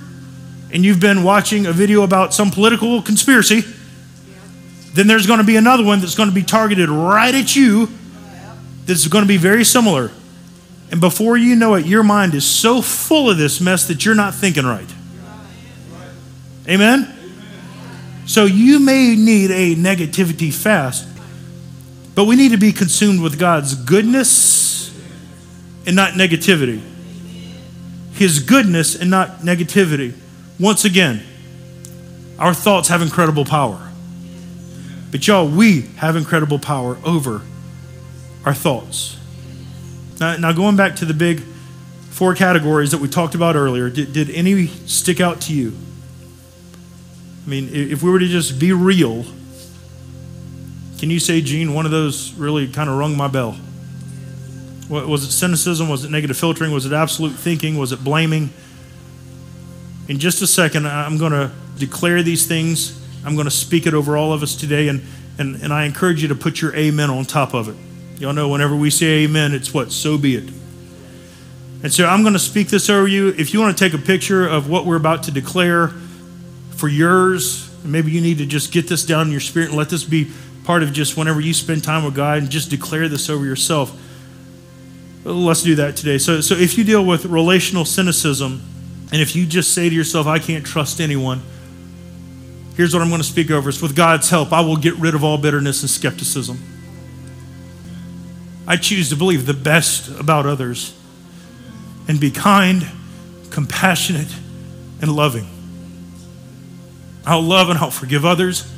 and 0.72 0.84
you've 0.84 1.00
been 1.00 1.22
watching 1.22 1.66
a 1.66 1.72
video 1.72 2.02
about 2.02 2.34
some 2.34 2.50
political 2.50 3.02
conspiracy, 3.02 3.62
then 4.94 5.06
there's 5.06 5.26
going 5.26 5.40
to 5.40 5.44
be 5.44 5.56
another 5.56 5.84
one 5.84 6.00
that's 6.00 6.14
going 6.14 6.28
to 6.28 6.34
be 6.34 6.42
targeted 6.42 6.88
right 6.88 7.34
at 7.34 7.54
you 7.54 7.88
that's 8.86 9.06
going 9.06 9.22
to 9.22 9.28
be 9.28 9.36
very 9.36 9.64
similar. 9.64 10.10
And 10.90 11.00
before 11.00 11.36
you 11.36 11.56
know 11.56 11.74
it, 11.74 11.86
your 11.86 12.02
mind 12.02 12.34
is 12.34 12.46
so 12.46 12.80
full 12.80 13.30
of 13.30 13.36
this 13.36 13.60
mess 13.60 13.86
that 13.88 14.04
you're 14.04 14.14
not 14.14 14.34
thinking 14.34 14.64
right. 14.64 14.88
Amen? 16.68 17.12
So 18.26 18.46
you 18.46 18.80
may 18.80 19.16
need 19.16 19.50
a 19.50 19.74
negativity 19.74 20.52
fast, 20.52 21.06
but 22.14 22.24
we 22.24 22.36
need 22.36 22.52
to 22.52 22.58
be 22.58 22.72
consumed 22.72 23.20
with 23.20 23.38
God's 23.38 23.74
goodness 23.74 24.90
and 25.86 25.94
not 25.94 26.14
negativity. 26.14 26.80
His 28.12 28.38
goodness 28.38 28.94
and 28.94 29.10
not 29.10 29.40
negativity. 29.40 30.14
Once 30.58 30.84
again, 30.84 31.22
our 32.38 32.54
thoughts 32.54 32.88
have 32.88 33.02
incredible 33.02 33.44
power. 33.44 33.90
But 35.10 35.26
y'all, 35.26 35.48
we 35.48 35.82
have 35.96 36.16
incredible 36.16 36.58
power 36.58 36.96
over 37.04 37.42
our 38.44 38.54
thoughts. 38.54 39.18
Now, 40.18 40.36
now 40.36 40.52
going 40.52 40.76
back 40.76 40.96
to 40.96 41.04
the 41.04 41.14
big 41.14 41.40
four 42.10 42.34
categories 42.34 42.92
that 42.92 42.98
we 43.00 43.08
talked 43.08 43.34
about 43.34 43.56
earlier, 43.56 43.90
did, 43.90 44.12
did 44.12 44.30
any 44.30 44.66
stick 44.66 45.20
out 45.20 45.40
to 45.42 45.54
you? 45.54 45.72
I 47.44 47.48
mean, 47.48 47.68
if 47.72 48.02
we 48.02 48.10
were 48.10 48.18
to 48.18 48.26
just 48.26 48.58
be 48.58 48.72
real, 48.72 49.24
can 50.98 51.10
you 51.10 51.20
say, 51.20 51.40
Gene, 51.40 51.74
one 51.74 51.84
of 51.84 51.92
those 51.92 52.32
really 52.34 52.68
kind 52.68 52.88
of 52.88 52.96
rung 52.96 53.16
my 53.16 53.28
bell? 53.28 53.56
Was 54.88 55.24
it 55.24 55.30
cynicism? 55.30 55.88
Was 55.88 56.04
it 56.04 56.10
negative 56.10 56.36
filtering? 56.36 56.72
Was 56.72 56.86
it 56.86 56.92
absolute 56.92 57.32
thinking? 57.32 57.76
Was 57.76 57.92
it 57.92 58.02
blaming? 58.04 58.50
In 60.08 60.18
just 60.18 60.42
a 60.42 60.46
second, 60.46 60.86
I'm 60.86 61.18
going 61.18 61.32
to 61.32 61.50
declare 61.78 62.22
these 62.22 62.46
things 62.46 63.04
I'm 63.24 63.34
going 63.34 63.46
to 63.46 63.50
speak 63.50 63.86
it 63.86 63.94
over 63.94 64.16
all 64.16 64.32
of 64.32 64.42
us 64.42 64.54
today, 64.54 64.88
and, 64.88 65.02
and, 65.38 65.56
and 65.56 65.72
I 65.72 65.86
encourage 65.86 66.20
you 66.20 66.28
to 66.28 66.34
put 66.34 66.60
your 66.60 66.76
amen 66.76 67.08
on 67.08 67.24
top 67.24 67.54
of 67.54 67.68
it. 67.68 68.20
Y'all 68.20 68.34
know 68.34 68.48
whenever 68.48 68.76
we 68.76 68.90
say 68.90 69.24
amen, 69.24 69.54
it's 69.54 69.72
what? 69.72 69.90
So 69.90 70.18
be 70.18 70.36
it. 70.36 70.50
And 71.82 71.92
so 71.92 72.06
I'm 72.06 72.22
going 72.22 72.34
to 72.34 72.38
speak 72.38 72.68
this 72.68 72.88
over 72.90 73.08
you. 73.08 73.28
If 73.28 73.52
you 73.52 73.60
want 73.60 73.76
to 73.76 73.84
take 73.84 73.98
a 73.98 74.02
picture 74.02 74.46
of 74.46 74.68
what 74.68 74.84
we're 74.84 74.96
about 74.96 75.22
to 75.24 75.30
declare 75.30 75.92
for 76.84 76.90
yours, 76.90 77.74
maybe 77.82 78.12
you 78.12 78.20
need 78.20 78.36
to 78.36 78.44
just 78.44 78.70
get 78.70 78.86
this 78.86 79.06
down 79.06 79.28
in 79.28 79.30
your 79.30 79.40
spirit 79.40 79.70
and 79.70 79.78
let 79.78 79.88
this 79.88 80.04
be 80.04 80.30
part 80.64 80.82
of 80.82 80.92
just 80.92 81.16
whenever 81.16 81.40
you 81.40 81.54
spend 81.54 81.82
time 81.82 82.04
with 82.04 82.14
God 82.14 82.36
and 82.36 82.50
just 82.50 82.68
declare 82.68 83.08
this 83.08 83.30
over 83.30 83.42
yourself. 83.42 83.98
Let's 85.24 85.62
do 85.62 85.76
that 85.76 85.96
today. 85.96 86.18
So, 86.18 86.42
so 86.42 86.54
if 86.54 86.76
you 86.76 86.84
deal 86.84 87.02
with 87.02 87.24
relational 87.24 87.86
cynicism, 87.86 88.60
and 89.12 89.22
if 89.22 89.34
you 89.34 89.46
just 89.46 89.72
say 89.72 89.88
to 89.88 89.94
yourself, 89.94 90.26
I 90.26 90.38
can't 90.38 90.66
trust 90.66 91.00
anyone, 91.00 91.40
here's 92.76 92.92
what 92.92 93.00
I'm 93.00 93.08
going 93.08 93.22
to 93.22 93.26
speak 93.26 93.50
over. 93.50 93.70
It's 93.70 93.80
with 93.80 93.96
God's 93.96 94.28
help, 94.28 94.52
I 94.52 94.60
will 94.60 94.76
get 94.76 94.94
rid 94.96 95.14
of 95.14 95.24
all 95.24 95.38
bitterness 95.38 95.80
and 95.80 95.88
skepticism. 95.88 96.58
I 98.68 98.76
choose 98.76 99.08
to 99.08 99.16
believe 99.16 99.46
the 99.46 99.54
best 99.54 100.20
about 100.20 100.44
others 100.44 100.94
and 102.08 102.20
be 102.20 102.30
kind, 102.30 102.86
compassionate, 103.50 104.28
and 105.00 105.10
loving. 105.10 105.53
I'll 107.26 107.42
love 107.42 107.70
and 107.70 107.78
I'll 107.78 107.90
forgive 107.90 108.24
others 108.24 108.70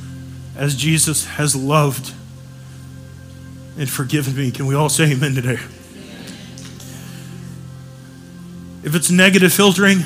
as 0.57 0.77
Jesus 0.77 1.27
has 1.27 1.57
loved 1.57 2.13
and 3.79 3.89
forgiven 3.89 4.37
me. 4.37 4.51
Can 4.51 4.67
we 4.67 4.75
all 4.75 4.89
say 4.89 5.13
amen 5.13 5.35
today? 5.35 5.59
If 8.83 8.95
it's 8.95 9.11
negative 9.11 9.53
filtering, 9.53 9.99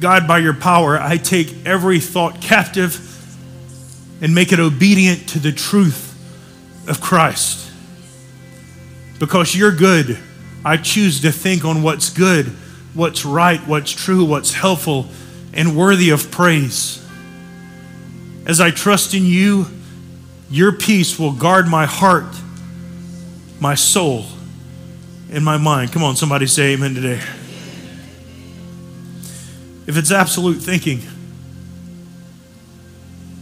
God, 0.00 0.26
by 0.26 0.38
your 0.38 0.54
power, 0.54 0.98
I 0.98 1.18
take 1.18 1.66
every 1.66 2.00
thought 2.00 2.40
captive 2.40 3.02
and 4.22 4.34
make 4.34 4.52
it 4.52 4.58
obedient 4.58 5.28
to 5.30 5.38
the 5.38 5.52
truth 5.52 6.14
of 6.88 7.00
Christ. 7.00 7.70
Because 9.18 9.54
you're 9.54 9.74
good, 9.74 10.18
I 10.64 10.78
choose 10.78 11.20
to 11.20 11.30
think 11.30 11.64
on 11.64 11.82
what's 11.82 12.10
good, 12.10 12.46
what's 12.94 13.24
right, 13.24 13.60
what's 13.66 13.90
true, 13.90 14.24
what's 14.24 14.52
helpful, 14.52 15.06
and 15.56 15.74
worthy 15.74 16.10
of 16.10 16.30
praise. 16.30 17.02
As 18.46 18.60
I 18.60 18.70
trust 18.70 19.14
in 19.14 19.24
you, 19.24 19.66
your 20.50 20.70
peace 20.70 21.18
will 21.18 21.32
guard 21.32 21.66
my 21.66 21.86
heart, 21.86 22.36
my 23.58 23.74
soul, 23.74 24.26
in 25.30 25.42
my 25.42 25.56
mind. 25.56 25.92
Come 25.92 26.04
on, 26.04 26.14
somebody 26.14 26.46
say 26.46 26.74
amen 26.74 26.94
today. 26.94 27.20
If 29.86 29.96
it's 29.96 30.12
absolute 30.12 30.58
thinking, 30.58 31.00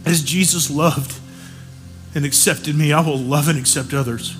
as 0.05 0.23
Jesus 0.23 0.71
loved 0.71 1.19
and 2.15 2.25
accepted 2.25 2.75
me, 2.75 2.93
I 2.93 3.01
will 3.01 3.17
love 3.17 3.49
and 3.49 3.59
accept 3.59 3.93
others. 3.93 4.35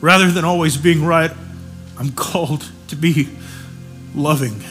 Rather 0.00 0.30
than 0.30 0.44
always 0.44 0.76
being 0.76 1.04
right, 1.04 1.32
I'm 1.98 2.12
called 2.12 2.70
to 2.88 2.96
be 2.96 3.28
loving. 4.18 4.62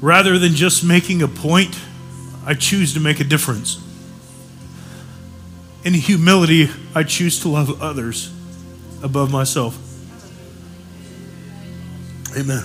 Rather 0.00 0.38
than 0.38 0.52
just 0.54 0.84
making 0.84 1.22
a 1.22 1.28
point, 1.28 1.78
I 2.44 2.54
choose 2.54 2.94
to 2.94 3.00
make 3.00 3.20
a 3.20 3.24
difference. 3.24 3.80
In 5.84 5.94
humility, 5.94 6.70
I 6.94 7.02
choose 7.04 7.40
to 7.40 7.48
love 7.48 7.80
others 7.80 8.32
above 9.02 9.30
myself. 9.30 9.78
Amen. 12.36 12.64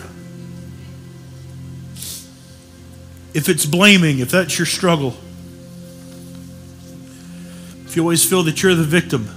If 3.34 3.50
it's 3.50 3.66
blaming, 3.66 4.20
if 4.20 4.32
that's 4.32 4.58
your 4.58 4.66
struggle, 4.66 5.16
if 7.86 7.96
you 7.96 8.02
always 8.02 8.28
feel 8.28 8.44
that 8.44 8.64
you're 8.64 8.76
the 8.76 8.84
victim, 8.84 9.30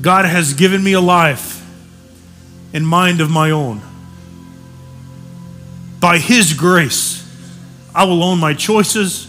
God 0.00 0.24
has 0.24 0.54
given 0.54 0.82
me 0.82 0.92
a 0.94 1.00
life 1.00 1.55
and 2.76 2.86
mind 2.86 3.22
of 3.22 3.30
my 3.30 3.50
own. 3.50 3.80
By 5.98 6.18
His 6.18 6.52
grace, 6.52 7.24
I 7.94 8.04
will 8.04 8.22
own 8.22 8.38
my 8.38 8.52
choices 8.52 9.26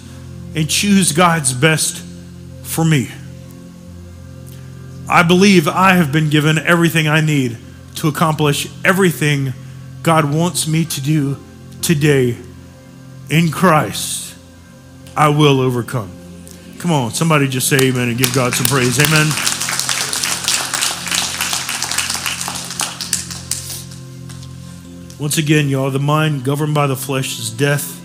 and 0.54 0.70
choose 0.70 1.14
God's 1.14 1.54
best 1.54 2.04
for 2.64 2.84
me. 2.84 3.10
I 5.10 5.24
believe 5.24 5.70
I 5.70 5.94
have 5.94 6.12
been 6.12 6.30
given 6.30 6.58
everything 6.58 7.08
I 7.08 7.22
need 7.22 7.58
to 7.96 8.10
accomplish 8.10 8.68
everything 8.84 9.54
God 10.04 10.26
wants 10.32 10.68
me 10.68 10.84
to 10.84 11.00
do 11.00 11.38
today 11.82 12.36
in 13.30 13.50
Christ. 13.50 14.36
I 15.16 15.30
will 15.30 15.62
overcome. 15.62 16.12
Come 16.80 16.92
on, 16.92 17.12
somebody 17.12 17.48
just 17.48 17.70
say 17.70 17.88
amen 17.88 18.10
and 18.10 18.18
give 18.18 18.34
God 18.36 18.54
some 18.54 18.68
praise. 18.68 19.00
Amen. 19.00 19.47
Once 25.19 25.38
again, 25.38 25.67
y'all, 25.67 25.89
the 25.89 25.99
mind 25.99 26.43
governed 26.43 26.73
by 26.73 26.88
the 26.88 26.95
flesh 26.95 27.39
is 27.39 27.49
death, 27.49 28.01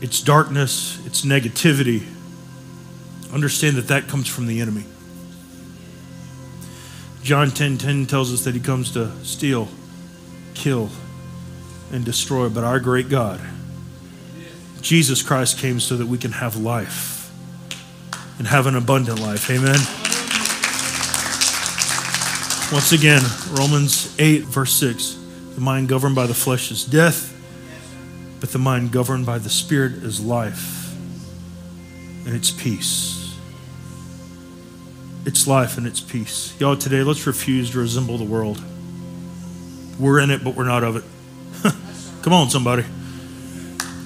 it's 0.00 0.20
darkness, 0.20 1.04
it's 1.06 1.22
negativity, 1.22 2.04
Understand 3.32 3.76
that 3.76 3.88
that 3.88 4.08
comes 4.08 4.28
from 4.28 4.46
the 4.46 4.60
enemy. 4.60 4.84
John 7.22 7.50
10:10 7.50 7.54
10, 7.54 7.78
10 7.78 8.06
tells 8.06 8.32
us 8.32 8.42
that 8.42 8.54
he 8.54 8.60
comes 8.60 8.90
to 8.92 9.10
steal, 9.22 9.68
kill, 10.54 10.90
and 11.92 12.04
destroy, 12.04 12.48
but 12.48 12.64
our 12.64 12.80
great 12.80 13.08
God, 13.08 13.40
Jesus 14.80 15.22
Christ 15.22 15.58
came 15.58 15.78
so 15.78 15.96
that 15.96 16.06
we 16.06 16.18
can 16.18 16.32
have 16.32 16.56
life 16.56 17.30
and 18.38 18.48
have 18.48 18.66
an 18.66 18.74
abundant 18.74 19.20
life. 19.20 19.48
Amen. 19.50 19.78
Once 22.72 22.92
again, 22.92 23.22
Romans 23.52 24.14
8, 24.18 24.44
verse 24.44 24.72
6 24.74 25.19
the 25.54 25.60
mind 25.60 25.88
governed 25.88 26.14
by 26.14 26.26
the 26.26 26.34
flesh 26.34 26.70
is 26.70 26.84
death, 26.84 27.36
but 28.40 28.50
the 28.50 28.58
mind 28.58 28.92
governed 28.92 29.26
by 29.26 29.38
the 29.38 29.50
Spirit 29.50 29.92
is 29.92 30.20
life 30.20 30.80
and 32.24 32.34
it's 32.34 32.50
peace. 32.50 33.36
It's 35.26 35.46
life 35.46 35.76
and 35.78 35.86
it's 35.86 36.00
peace. 36.00 36.54
Y'all, 36.60 36.76
today, 36.76 37.02
let's 37.02 37.26
refuse 37.26 37.70
to 37.72 37.78
resemble 37.78 38.18
the 38.18 38.24
world. 38.24 38.62
We're 39.98 40.20
in 40.20 40.30
it, 40.30 40.42
but 40.42 40.54
we're 40.54 40.64
not 40.64 40.82
of 40.82 40.96
it. 40.96 41.04
Come 42.22 42.32
on, 42.32 42.48
somebody. 42.50 42.84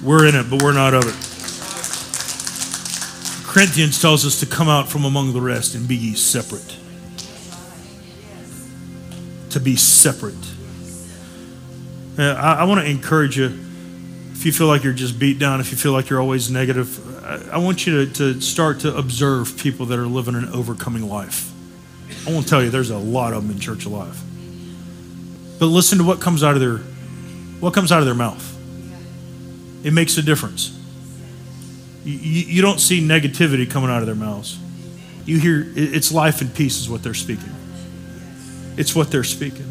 We're 0.02 0.26
in 0.26 0.34
it, 0.34 0.50
but 0.50 0.62
we're 0.62 0.72
not 0.72 0.94
of 0.94 1.04
it. 1.04 1.14
Corinthians 3.46 4.00
tells 4.00 4.26
us 4.26 4.40
to 4.40 4.46
come 4.46 4.68
out 4.68 4.88
from 4.88 5.04
among 5.04 5.32
the 5.32 5.40
rest 5.40 5.76
and 5.76 5.86
be 5.86 5.94
ye 5.94 6.14
separate. 6.14 6.76
To 9.50 9.60
be 9.60 9.76
separate. 9.76 10.34
Uh, 12.18 12.22
I, 12.22 12.54
I 12.54 12.64
want 12.64 12.80
to 12.80 12.90
encourage 12.90 13.36
you 13.36 13.46
if 14.32 14.44
you 14.44 14.52
feel 14.52 14.66
like 14.66 14.84
you're 14.84 14.92
just 14.92 15.18
beat 15.18 15.38
down, 15.38 15.60
if 15.60 15.70
you 15.70 15.76
feel 15.76 15.92
like 15.92 16.10
you're 16.10 16.20
always 16.20 16.50
negative, 16.50 17.24
I, 17.24 17.54
I 17.56 17.58
want 17.58 17.86
you 17.86 18.04
to, 18.04 18.12
to 18.14 18.40
start 18.40 18.80
to 18.80 18.94
observe 18.96 19.56
people 19.56 19.86
that 19.86 19.98
are 19.98 20.06
living 20.06 20.34
an 20.34 20.48
overcoming 20.50 21.08
life. 21.08 21.50
I 22.26 22.32
won't 22.32 22.46
tell 22.46 22.62
you 22.62 22.70
there's 22.70 22.90
a 22.90 22.98
lot 22.98 23.32
of 23.32 23.42
them 23.42 23.50
in 23.54 23.60
church 23.60 23.86
alive. 23.86 24.20
But 25.58 25.66
listen 25.66 25.98
to 25.98 26.04
what 26.04 26.20
comes 26.20 26.42
out 26.42 26.54
of 26.54 26.60
their 26.60 26.78
what 27.60 27.72
comes 27.72 27.90
out 27.90 28.00
of 28.00 28.06
their 28.06 28.14
mouth. 28.14 28.50
It 29.84 29.92
makes 29.92 30.18
a 30.18 30.22
difference. 30.22 30.78
You, 32.04 32.18
you, 32.18 32.46
you 32.56 32.62
don't 32.62 32.80
see 32.80 33.00
negativity 33.00 33.70
coming 33.70 33.88
out 33.88 34.00
of 34.00 34.06
their 34.06 34.14
mouths. 34.14 34.58
You 35.24 35.38
hear 35.38 35.66
it's 35.74 36.12
life 36.12 36.42
and 36.42 36.54
peace 36.54 36.78
is 36.78 36.90
what 36.90 37.02
they're 37.02 37.14
speaking. 37.14 37.54
It's 38.76 38.94
what 38.94 39.10
they're 39.10 39.24
speaking. 39.24 39.70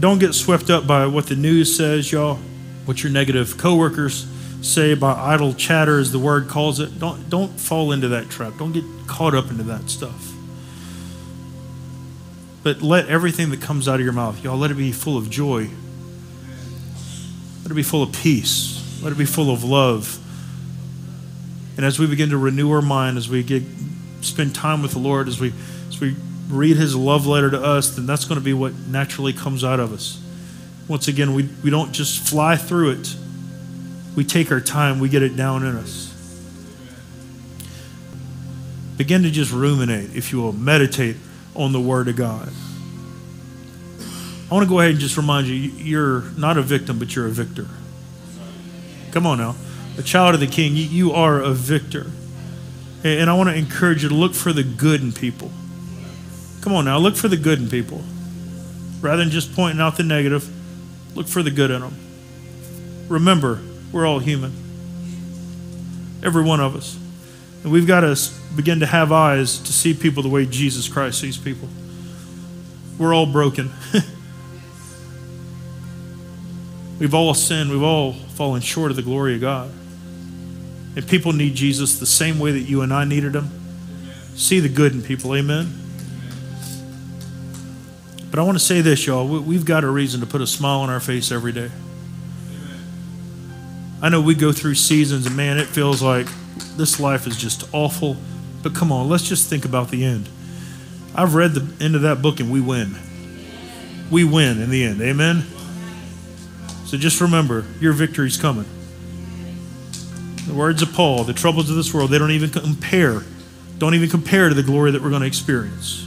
Don't 0.00 0.18
get 0.18 0.34
swept 0.34 0.70
up 0.70 0.86
by 0.86 1.06
what 1.06 1.26
the 1.26 1.36
news 1.36 1.74
says, 1.74 2.10
y'all 2.12 2.38
what 2.84 3.02
your 3.02 3.12
negative 3.12 3.56
coworkers 3.56 4.26
say 4.60 4.92
about 4.92 5.18
idle 5.18 5.54
chatter, 5.54 5.98
as 5.98 6.12
the 6.12 6.18
word 6.18 6.48
calls 6.48 6.80
it. 6.80 6.98
Don't, 6.98 7.28
don't 7.28 7.58
fall 7.60 7.92
into 7.92 8.08
that 8.08 8.30
trap. 8.30 8.54
Don't 8.58 8.72
get 8.72 8.84
caught 9.06 9.34
up 9.34 9.50
into 9.50 9.62
that 9.64 9.90
stuff. 9.90 10.32
But 12.62 12.80
let 12.80 13.08
everything 13.08 13.50
that 13.50 13.60
comes 13.60 13.88
out 13.88 13.96
of 13.96 14.00
your 14.00 14.14
mouth, 14.14 14.42
y'all, 14.42 14.56
let 14.56 14.70
it 14.70 14.76
be 14.76 14.90
full 14.92 15.18
of 15.18 15.28
joy. 15.28 15.68
Let 17.62 17.70
it 17.70 17.74
be 17.74 17.82
full 17.82 18.02
of 18.02 18.12
peace. 18.12 19.02
Let 19.02 19.12
it 19.12 19.18
be 19.18 19.26
full 19.26 19.50
of 19.50 19.64
love. 19.64 20.18
And 21.76 21.84
as 21.84 21.98
we 21.98 22.06
begin 22.06 22.30
to 22.30 22.38
renew 22.38 22.70
our 22.70 22.82
mind, 22.82 23.18
as 23.18 23.28
we 23.28 23.42
get 23.42 23.62
spend 24.22 24.54
time 24.54 24.80
with 24.80 24.92
the 24.92 24.98
Lord, 24.98 25.28
as 25.28 25.40
we 25.40 25.52
as 25.88 26.00
we 26.00 26.16
read 26.48 26.76
His 26.76 26.94
love 26.94 27.26
letter 27.26 27.50
to 27.50 27.62
us, 27.62 27.96
then 27.96 28.06
that's 28.06 28.24
going 28.24 28.38
to 28.38 28.44
be 28.44 28.52
what 28.52 28.74
naturally 28.88 29.32
comes 29.32 29.64
out 29.64 29.80
of 29.80 29.92
us. 29.92 30.20
Once 30.88 31.08
again, 31.08 31.34
we, 31.34 31.48
we 31.62 31.70
don't 31.70 31.92
just 31.92 32.28
fly 32.28 32.56
through 32.56 32.90
it, 32.90 33.16
we 34.16 34.24
take 34.24 34.52
our 34.52 34.60
time, 34.60 35.00
we 35.00 35.08
get 35.08 35.22
it 35.22 35.36
down 35.36 35.64
in 35.64 35.76
us. 35.76 36.10
Begin 38.96 39.22
to 39.24 39.30
just 39.30 39.52
ruminate, 39.52 40.14
if 40.14 40.30
you 40.30 40.40
will, 40.40 40.52
meditate 40.52 41.16
on 41.56 41.72
the 41.72 41.80
Word 41.80 42.08
of 42.08 42.16
God. 42.16 42.52
I 44.50 44.54
want 44.54 44.64
to 44.64 44.68
go 44.68 44.78
ahead 44.78 44.92
and 44.92 45.00
just 45.00 45.16
remind 45.16 45.48
you 45.48 45.54
you're 45.54 46.22
not 46.36 46.58
a 46.58 46.62
victim, 46.62 46.98
but 46.98 47.16
you're 47.16 47.26
a 47.26 47.30
victor. 47.30 47.66
Come 49.10 49.26
on 49.26 49.38
now. 49.38 49.56
A 49.98 50.02
child 50.02 50.34
of 50.34 50.40
the 50.40 50.46
king, 50.46 50.74
you 50.76 51.12
are 51.12 51.40
a 51.40 51.50
victor. 51.50 52.06
And 53.02 53.28
I 53.28 53.34
want 53.34 53.48
to 53.48 53.54
encourage 53.54 54.02
you 54.02 54.08
to 54.10 54.14
look 54.14 54.34
for 54.34 54.52
the 54.52 54.62
good 54.62 55.00
in 55.00 55.12
people. 55.12 55.50
Come 56.64 56.72
on 56.72 56.86
now, 56.86 56.96
look 56.96 57.14
for 57.14 57.28
the 57.28 57.36
good 57.36 57.58
in 57.58 57.68
people. 57.68 58.02
Rather 59.02 59.18
than 59.18 59.30
just 59.30 59.54
pointing 59.54 59.82
out 59.82 59.98
the 59.98 60.02
negative, 60.02 60.48
look 61.14 61.28
for 61.28 61.42
the 61.42 61.50
good 61.50 61.70
in 61.70 61.82
them. 61.82 61.94
Remember, 63.06 63.60
we're 63.92 64.06
all 64.06 64.18
human. 64.18 64.50
Every 66.22 66.42
one 66.42 66.60
of 66.60 66.74
us. 66.74 66.98
And 67.62 67.70
we've 67.70 67.86
got 67.86 68.00
to 68.00 68.18
begin 68.56 68.80
to 68.80 68.86
have 68.86 69.12
eyes 69.12 69.58
to 69.58 69.74
see 69.74 69.92
people 69.92 70.22
the 70.22 70.30
way 70.30 70.46
Jesus 70.46 70.88
Christ 70.88 71.20
sees 71.20 71.36
people. 71.36 71.68
We're 72.96 73.12
all 73.12 73.26
broken. 73.26 73.70
we've 76.98 77.12
all 77.12 77.34
sinned. 77.34 77.70
We've 77.70 77.82
all 77.82 78.14
fallen 78.14 78.62
short 78.62 78.90
of 78.90 78.96
the 78.96 79.02
glory 79.02 79.34
of 79.34 79.42
God. 79.42 79.70
And 80.96 81.06
people 81.06 81.34
need 81.34 81.56
Jesus 81.56 81.98
the 81.98 82.06
same 82.06 82.38
way 82.38 82.52
that 82.52 82.60
you 82.60 82.80
and 82.80 82.90
I 82.90 83.04
needed 83.04 83.34
him. 83.34 83.50
See 84.34 84.60
the 84.60 84.70
good 84.70 84.94
in 84.94 85.02
people. 85.02 85.34
Amen. 85.34 85.83
But 88.34 88.40
I 88.40 88.42
want 88.46 88.58
to 88.58 88.64
say 88.64 88.80
this, 88.80 89.06
y'all. 89.06 89.28
We've 89.28 89.64
got 89.64 89.84
a 89.84 89.88
reason 89.88 90.18
to 90.18 90.26
put 90.26 90.40
a 90.40 90.46
smile 90.48 90.80
on 90.80 90.90
our 90.90 90.98
face 90.98 91.30
every 91.30 91.52
day. 91.52 91.70
I 94.02 94.08
know 94.08 94.20
we 94.20 94.34
go 94.34 94.50
through 94.50 94.74
seasons, 94.74 95.26
and 95.26 95.36
man, 95.36 95.56
it 95.56 95.68
feels 95.68 96.02
like 96.02 96.26
this 96.76 96.98
life 96.98 97.28
is 97.28 97.36
just 97.36 97.72
awful. 97.72 98.16
But 98.64 98.74
come 98.74 98.90
on, 98.90 99.08
let's 99.08 99.22
just 99.22 99.48
think 99.48 99.64
about 99.64 99.92
the 99.92 100.04
end. 100.04 100.28
I've 101.14 101.36
read 101.36 101.52
the 101.52 101.84
end 101.84 101.94
of 101.94 102.02
that 102.02 102.22
book, 102.22 102.40
and 102.40 102.50
we 102.50 102.60
win. 102.60 102.96
We 104.10 104.24
win 104.24 104.60
in 104.60 104.68
the 104.68 104.82
end. 104.82 105.00
Amen. 105.00 105.44
So 106.86 106.96
just 106.96 107.20
remember, 107.20 107.64
your 107.78 107.92
victory's 107.92 108.36
coming. 108.36 108.66
The 110.48 110.54
words 110.54 110.82
of 110.82 110.92
Paul, 110.92 111.22
the 111.22 111.34
troubles 111.34 111.70
of 111.70 111.76
this 111.76 111.94
world, 111.94 112.10
they 112.10 112.18
don't 112.18 112.32
even 112.32 112.50
compare. 112.50 113.22
Don't 113.78 113.94
even 113.94 114.10
compare 114.10 114.48
to 114.48 114.56
the 114.56 114.64
glory 114.64 114.90
that 114.90 115.02
we're 115.02 115.10
going 115.10 115.22
to 115.22 115.28
experience. 115.28 116.04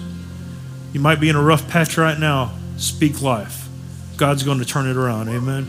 You 0.97 1.03
might 1.03 1.19
be 1.19 1.29
in 1.29 1.35
a 1.35 1.41
rough 1.43 1.69
patch 1.69 1.95
right 1.99 2.17
now. 2.17 2.53
Speak 2.77 3.21
life. 3.21 3.67
God's 4.17 4.41
going 4.41 4.57
to 4.57 4.65
turn 4.65 4.87
it 4.87 4.97
around. 4.97 5.29
Amen. 5.29 5.65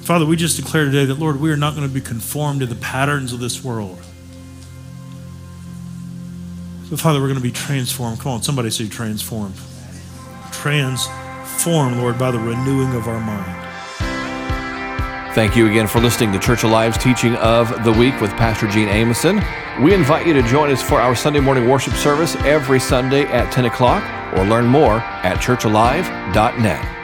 Father, 0.00 0.24
we 0.24 0.34
just 0.34 0.56
declare 0.56 0.86
today 0.86 1.04
that, 1.04 1.18
Lord, 1.18 1.38
we 1.38 1.52
are 1.52 1.58
not 1.58 1.74
going 1.74 1.86
to 1.86 1.92
be 1.92 2.00
conformed 2.00 2.60
to 2.60 2.66
the 2.66 2.74
patterns 2.76 3.34
of 3.34 3.40
this 3.40 3.62
world. 3.62 3.98
But, 6.88 7.00
Father, 7.00 7.20
we're 7.20 7.26
going 7.26 7.36
to 7.36 7.42
be 7.42 7.50
transformed. 7.50 8.20
Come 8.20 8.32
on, 8.32 8.42
somebody 8.42 8.70
say 8.70 8.88
transformed. 8.88 9.56
Transformed, 10.52 11.98
Lord, 11.98 12.18
by 12.18 12.30
the 12.30 12.38
renewing 12.38 12.94
of 12.94 13.08
our 13.08 13.20
mind. 13.20 13.69
Thank 15.32 15.54
you 15.54 15.68
again 15.68 15.86
for 15.86 16.00
listening 16.00 16.32
to 16.32 16.40
Church 16.40 16.64
Alive's 16.64 16.98
teaching 16.98 17.36
of 17.36 17.84
the 17.84 17.92
week 17.92 18.20
with 18.20 18.32
Pastor 18.32 18.66
Gene 18.66 18.88
Ameson. 18.88 19.40
We 19.80 19.94
invite 19.94 20.26
you 20.26 20.32
to 20.34 20.42
join 20.42 20.72
us 20.72 20.82
for 20.82 21.00
our 21.00 21.14
Sunday 21.14 21.38
morning 21.38 21.68
worship 21.68 21.94
service 21.94 22.34
every 22.38 22.80
Sunday 22.80 23.22
at 23.26 23.52
10 23.52 23.66
o'clock 23.66 24.02
or 24.36 24.44
learn 24.44 24.66
more 24.66 24.96
at 25.22 25.38
churchalive.net. 25.38 26.99